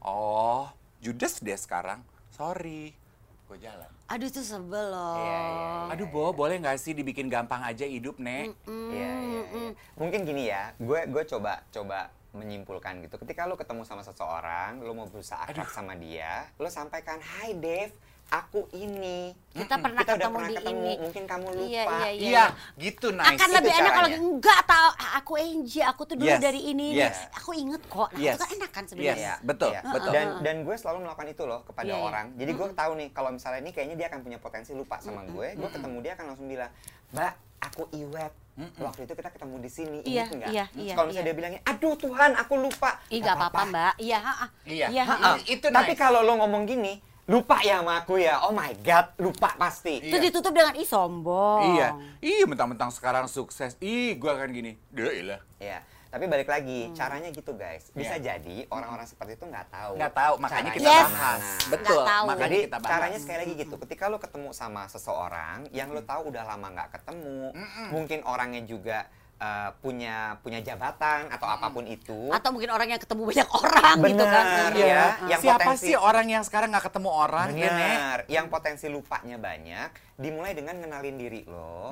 [0.00, 0.72] Oh,
[1.04, 2.00] Judas deh sekarang.
[2.32, 2.96] Sorry.
[3.44, 3.92] Gue jalan.
[4.08, 5.20] Aduh itu sebel loh.
[5.20, 5.92] Iya, iya, iya.
[5.92, 8.56] Aduh, Bo, boleh nggak sih dibikin gampang aja hidup, Nek?
[8.64, 9.70] Iya, iya, iya.
[10.00, 13.20] Mungkin gini ya, gue gue coba coba menyimpulkan gitu.
[13.20, 17.92] Ketika lo ketemu sama seseorang, lo mau berusaha akrab sama dia, lo sampaikan, Hai Dave,
[18.32, 19.36] aku ini.
[19.52, 20.92] Kita pernah Kita udah ketemu pernah di ketemu, ini.
[20.96, 21.68] mungkin kamu lupa.
[21.68, 22.24] Iya, iya, iya.
[22.24, 22.44] Iya,
[22.80, 23.28] gitu nice.
[23.28, 26.60] Akan Itu lebih enak kalau enggak tahu "Ah, aku Angie, aku tuh dulu Yes, dari
[26.64, 26.88] ini.
[26.96, 27.16] yes.
[27.36, 28.08] Aku inget kok.
[28.08, 28.32] Nah, Yes.
[28.32, 29.32] itu kan enak kan Yes, sebenarnya.
[29.44, 29.80] betul, Iya.
[29.84, 30.10] betul.
[30.10, 32.02] Dan dan gue selalu melakukan itu loh kepada Iya, iya.
[32.02, 32.26] orang.
[32.34, 35.48] Jadi gue tahu nih kalau misalnya ini kayaknya dia akan punya potensi lupa sama gue,
[35.52, 36.70] gue ketemu dia akan langsung bilang,
[37.12, 38.32] "Mbak, aku Iwet.
[38.78, 41.28] Waktu itu kita ketemu di sini, Iya, ingat nggak?" iya, iya, Kalau misalnya iya.
[41.28, 43.92] dia bilangnya, "Aduh Tuhan, aku lupa." Ih, enggak apa-apa, Mbak.
[44.00, 44.46] Iya, ha, ha.
[44.64, 44.86] Iya.
[44.88, 45.28] Iya, Ha, ha.
[45.28, 45.40] ha.
[45.44, 46.00] Itu Tapi nice.
[46.00, 48.42] kalau lo ngomong gini, lupa ya sama aku ya.
[48.42, 50.02] Oh my god, lupa pasti.
[50.02, 51.78] Itu ditutup dengan ih sombong.
[51.78, 53.78] Iya, ih mentang-mentang sekarang sukses.
[53.78, 54.74] Ih, gue akan gini.
[54.90, 55.38] Duh, ilah.
[55.56, 55.80] Iya.
[56.12, 56.92] Tapi balik lagi, Hmm.
[56.92, 57.88] caranya gitu guys.
[57.90, 58.36] Bisa Iya.
[58.36, 59.92] jadi orang-orang seperti itu nggak tahu.
[59.96, 61.08] Nggak tahu, makanya caranya kita Yes.
[61.08, 61.42] bahas.
[61.64, 62.24] Betul, Nggak tahu.
[62.28, 62.92] makanya Jadi kita bahas.
[62.92, 63.74] caranya sekali lagi gitu.
[63.80, 67.40] Ketika lo ketemu sama seseorang yang lo tahu udah lama nggak ketemu,
[67.88, 69.08] mungkin orangnya juga
[69.42, 72.30] eh, punya punya jabatan atau apa pun itu.
[72.30, 74.44] Atau mungkin orang yang ketemu banyak orang gitu kan.
[74.46, 74.86] Bener, Iya.
[74.86, 75.04] ya.
[75.28, 77.66] Yang Siapa potensi- sih orang yang sekarang nggak ketemu orang, ya, Nek?
[77.66, 78.18] Benar.
[78.30, 81.90] Yang potensi lupanya banyak, dimulai dengan ngenalin diri lo.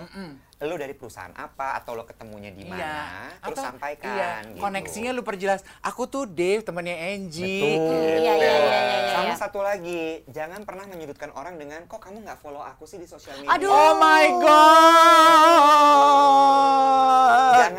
[0.60, 4.12] Lo dari perusahaan apa atau lo ketemunya di mana, terus Atau- sampaikan.
[4.12, 4.30] Iya.
[4.46, 4.60] gitu.
[4.60, 5.64] Koneksinya lu perjelas.
[5.80, 7.80] Aku tuh Dave, temannya Angie.
[7.80, 7.96] Betul.
[8.20, 9.08] Iya, iya, iya, iya, iya.
[9.10, 13.08] Sama satu lagi, jangan pernah menyudutkan orang dengan kok kamu nggak follow aku sih di
[13.08, 13.50] sosial media.
[13.50, 13.72] Aduh.
[13.72, 14.60] Oh my god.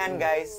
[0.02, 0.54] Jangan guys,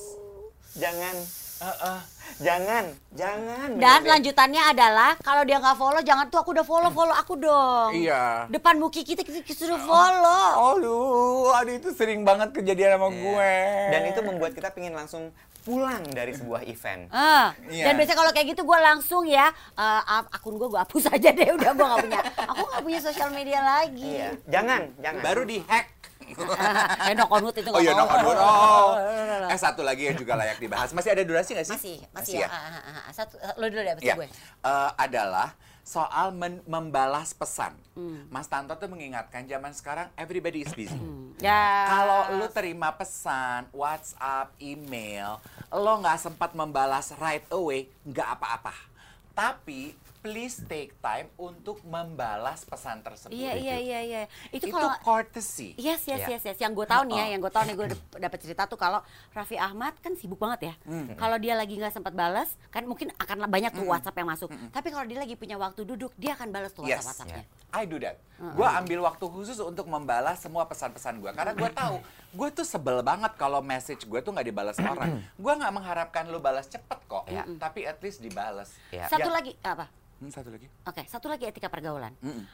[0.72, 1.16] jangan,
[1.58, 1.98] Heeh.
[2.38, 3.68] jangan, jangan.
[3.72, 4.10] Dan bener deh.
[4.14, 7.90] lanjutannya adalah kalau dia nggak follow jangan tuh aku udah follow follow aku dong.
[7.90, 8.46] Iya.
[8.46, 10.78] Depan muki kita kita suruh follow.
[10.78, 13.18] Aduh, aduh itu sering banget kejadian sama Iya.
[13.18, 13.54] gue.
[13.90, 17.10] Dan itu membuat kita pingin langsung pulang dari sebuah event.
[17.10, 17.82] Ah, Iya.
[17.82, 21.34] Dan biasanya kalau kayak gitu gue langsung ya eh, ap- akun gue gue hapus aja
[21.34, 22.20] deh udah gue nggak punya.
[22.46, 24.22] Aku nggak punya sosial media lagi.
[24.22, 25.18] Iya, jangan, jangan.
[25.20, 25.98] Baru di hack.
[27.10, 28.04] eh konut itu Oh iya, mau.
[28.04, 28.90] no aduh, oh.
[29.52, 30.90] Eh satu lagi yang juga layak dibahas.
[30.92, 31.74] Masih ada durasi nggak sih?
[31.74, 32.48] Masih, masih ya.
[32.48, 33.12] Ah, ah, ah, ah.
[33.12, 34.28] Satu, lo dulu deh, Ya, gue.
[34.28, 37.74] eh, adalah soal men- membalas pesan.
[37.98, 38.30] Hmm.
[38.30, 40.94] Mas Tanto tuh mengingatkan zaman sekarang everybody is busy.
[41.42, 41.90] Ya.
[41.90, 48.72] Kalau lu terima pesan, WhatsApp, email, lo nggak sempat membalas right away, nggak apa-apa.
[49.34, 53.34] Tapi please take time untuk membalas pesan tersebut.
[53.34, 54.20] Iya iya iya iya.
[54.48, 55.74] Itu, Itu, kalau courtesy.
[55.74, 56.38] Yes, yes, Iya.
[56.38, 56.58] yes, yes.
[56.62, 57.30] Yang gue tahu nih ya, Oh.
[57.34, 60.74] yang gue tahu nih gue dapat cerita tuh kalau Raffi Ahmad kan sibuk banget ya.
[60.86, 61.10] Hmm.
[61.12, 64.48] Kalau dia lagi nggak sempat balas, kan mungkin akan banyak tuh WhatsApp yang masuk.
[64.70, 67.44] Tapi kalau dia lagi punya waktu duduk, dia akan balas tuh Yes, WhatsApp WhatsAppnya.
[67.72, 68.22] I do that.
[68.38, 71.98] Gue ambil waktu khusus untuk membalas semua pesan-pesan gue karena gue tahu
[72.38, 75.18] gue tuh sebel banget kalau message gue tuh nggak dibalas orang.
[75.34, 77.42] Gue nggak mengharapkan lu balas cepet kok, Iya.
[77.58, 78.70] tapi at least dibalas.
[79.08, 79.90] Satu Ya- lagi apa?
[80.22, 80.70] Hmm, satu lagi.
[80.86, 82.14] Oke, satu lagi etika pergaulan.
[82.22, 82.46] Mm-mm.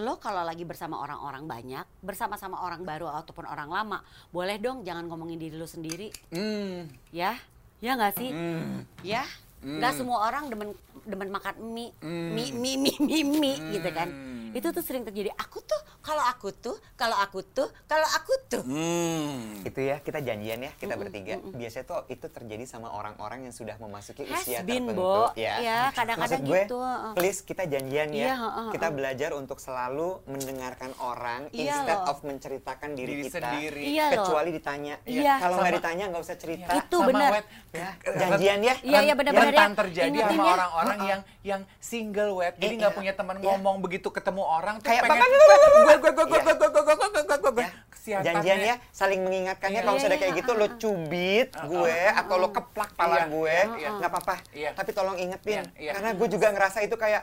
[0.00, 4.00] Lo kalau lagi bersama orang-orang banyak, bersama-sama orang baru ataupun orang lama,
[4.32, 6.88] boleh dong jangan ngomongin diri lo sendiri, Hmm.
[7.12, 7.36] ya?
[7.84, 8.30] Ya nggak sih?
[8.32, 8.88] Hmm.
[9.04, 9.20] Ya?
[9.60, 10.72] Nggak semua orang demen
[11.04, 12.32] demen makan mie, Hmm.
[12.32, 14.08] mie, mie, mie, mie, mie, gitu kan?
[14.50, 15.30] Itu tuh sering terjadi.
[15.36, 18.62] Aku tuh, kalau aku tuh, kalau aku tuh, kalau aku tuh.
[18.62, 19.60] Hmm.
[19.60, 23.76] itu ya kita janjian ya kita bertiga biasanya tuh itu terjadi sama orang-orang yang sudah
[23.76, 25.30] memasuki Has usia been, tertentu Bo.
[25.34, 27.12] ya Ya, kadang-kadang gue, gitu, heeh.
[27.12, 32.10] please kita janjian ya Iya, heeh, kita belajar untuk selalu mendengarkan orang Iya instead loh.
[32.10, 33.82] of menceritakan diri, Diri kita sendiri.
[33.86, 34.12] Iya loh.
[34.16, 35.34] kecuali ditanya Iya.
[35.38, 37.30] kalau nggak ditanya nggak usah cerita Itu Sama benar.
[37.30, 37.88] Wet, ya
[38.18, 39.78] janjian ya Iya, iya, benar-benar rentan ya.
[39.78, 40.52] terjadi Ingetin sama ya.
[40.54, 42.98] orang-orang yang yang single wet jadi nggak Iya.
[42.98, 43.44] punya teman Iya.
[43.46, 46.42] ngomong begitu ketemu orang tuh Kayak pengen apa- gue gue gue gue gue gue Iya.
[46.42, 49.84] gue gue gue gue gue gue gue Ya, kesian janjian ya saling mengingatkannya Iya.
[49.84, 53.88] kalau Iya, kayak iya, gitu lo cubit gue atau lo keplak pala Iya, gue iya,
[53.92, 54.70] nggak apa-apa Iya.
[54.72, 55.92] tapi tolong ingetin Iya, iya.
[55.92, 57.22] karena gue juga ngerasa itu kayak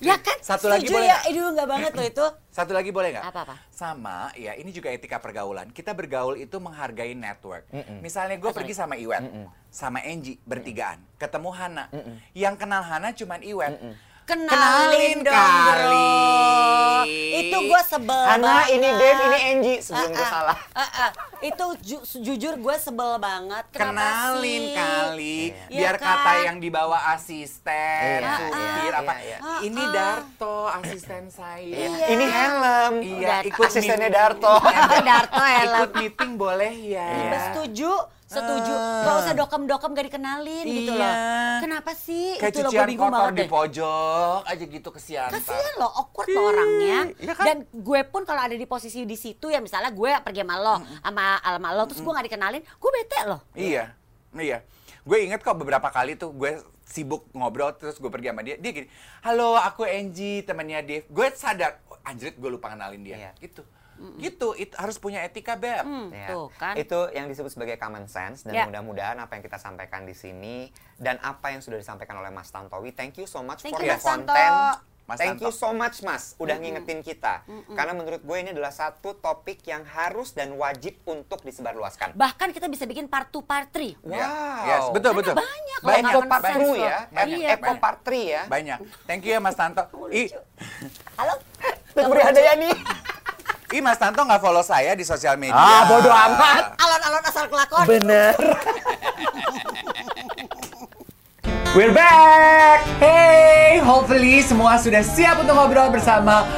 [0.00, 0.38] Ya kan?
[0.40, 1.12] Satu lagi boleh ya?
[1.12, 1.28] nggak?
[1.28, 2.26] Aduh, nggak banget loh itu.
[2.48, 3.24] Satu lagi boleh nggak?
[3.28, 3.54] Apa-apa?
[3.68, 5.68] Sama, ya ini juga etika pergaulan.
[5.68, 7.68] Kita bergaul itu menghargai network.
[8.00, 9.28] Misalnya gue pergi sama Iwet,
[9.68, 11.04] sama Angie, bertigaan.
[11.20, 11.84] Ketemu Hana.
[12.32, 13.76] Yang kenal Hana cuman Iwet.
[14.26, 17.06] Kenalin dong, bro.
[17.32, 18.74] Itu gue sebel Hana banget.
[18.74, 20.30] ini Dave ini Angie sebelum Ah, gue ah.
[20.32, 21.10] salah Ah, ah.
[21.38, 23.64] Itu ju- jujur gue sebel banget.
[23.70, 23.94] Kenapa
[24.34, 24.74] Kenalin sih?
[24.74, 26.08] kali, Iya biar kan?
[26.16, 29.14] kata yang dibawa asisten, Iya, supir iya, apa.
[29.20, 29.38] iya.
[29.62, 31.62] Ini Darto, asisten saya.
[31.62, 32.06] Iya.
[32.08, 37.06] ini helm Iya, ikut asistennya Darto Ah, Darto ya Ikut meeting boleh ya.
[37.06, 37.92] Iya, setuju,
[38.26, 38.74] setuju.
[38.74, 39.02] Ah.
[39.02, 41.00] Gak usah dokem-dokem gak dikenalin gitu Iya.
[41.00, 41.14] loh.
[41.62, 42.26] Kenapa sih?
[42.36, 43.48] Kayak itu loh gue bingung kotor banget di deh.
[43.48, 45.30] pojok aja gitu kesian.
[45.30, 46.98] Kasian loh, awkward loh orangnya.
[47.16, 47.44] iya kan?
[47.46, 50.76] Dan gue pun kalau ada di posisi di situ ya misalnya gue pergi sama lo,
[51.00, 53.40] sama sama lo, terus gue gak dikenalin, gue bete loh.
[53.54, 53.94] Iya,
[54.34, 54.58] iya.
[55.06, 58.58] Gue inget kok beberapa kali tuh gue sibuk ngobrol terus gue pergi sama dia.
[58.58, 58.88] Dia gini,
[59.22, 61.06] halo aku Angie temannya Dave.
[61.06, 63.16] Gue sadar, oh, anjrit gue lupa kenalin dia.
[63.18, 63.30] Iya.
[63.38, 63.62] Gitu.
[64.16, 65.80] Gitu, it harus punya etika beb.
[65.80, 66.74] Hmm, Ya, Tuh kan.
[66.74, 68.64] Itu yang disebut sebagai common sense dan Ya.
[68.64, 72.90] mudah-mudahan apa yang kita sampaikan di sini dan apa yang sudah disampaikan oleh Mas Tantowi,
[72.90, 74.28] thank you so much Thank for you, the Mas Tanto.
[74.28, 74.54] content.
[75.06, 75.62] Mas thank you Tanto.
[75.62, 77.46] so much Mas, udah ngingetin kita.
[77.70, 82.10] Karena menurut gue ini adalah satu topik yang harus dan wajib untuk disebarluaskan.
[82.12, 83.94] Bahkan kita bisa bikin part 2, part 3.
[84.02, 84.10] Wow.
[84.10, 84.26] Ya,
[84.66, 85.38] Yes, betul betul.
[85.78, 86.82] banyak loh part sense two loh.
[86.82, 87.54] ya, Banyak, Iya.
[87.54, 87.78] Banyak.
[87.78, 88.42] part 3 ya.
[88.50, 88.78] Banyak.
[89.06, 89.86] Thank you ya Mas Tanto.
[91.14, 91.34] Halo?
[91.94, 92.70] Putri Hadayani.
[93.74, 95.58] Ih Mas Tanto nggak follow saya di sosial media.
[95.58, 96.78] Ah, bodo amat.
[96.78, 97.82] Alon-alon asal kelakon.
[97.88, 98.34] Bener.
[101.76, 102.88] We're back.
[103.02, 106.48] Hey, hopefully semua sudah siap untuk ngobrol bersama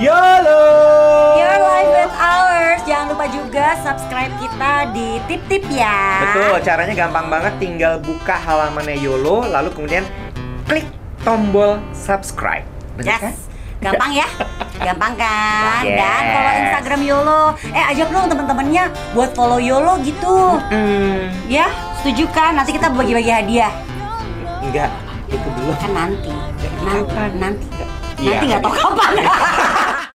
[0.00, 0.64] YOLO.
[1.36, 2.80] Your life with ours.
[2.88, 6.24] Jangan lupa juga subscribe kita di tip-tip ya.
[6.24, 7.52] Betul, caranya gampang banget.
[7.60, 10.08] Tinggal buka halamannya YOLO, lalu kemudian
[10.64, 10.88] klik
[11.20, 12.64] tombol subscribe.
[12.96, 13.51] Bener kan?
[13.82, 14.26] Gampang ya?
[14.78, 15.82] Gampang kan?
[15.82, 15.98] Yes.
[15.98, 17.42] Dan follow Instagram YOLO.
[17.66, 20.62] Eh ajak dong teman-temannya buat follow YOLO gitu.
[20.70, 21.66] Hmm, Ya,
[21.98, 22.54] setuju kan?
[22.54, 23.72] Nanti kita bagi-bagi hadiah.
[24.62, 24.90] enggak,
[25.26, 25.74] itu belum.
[25.76, 26.30] Kan nanti.
[26.80, 27.14] Nanti.
[27.36, 27.66] Nanti.
[28.18, 28.30] Iya.
[28.32, 29.12] Nanti nggak tahu kapan.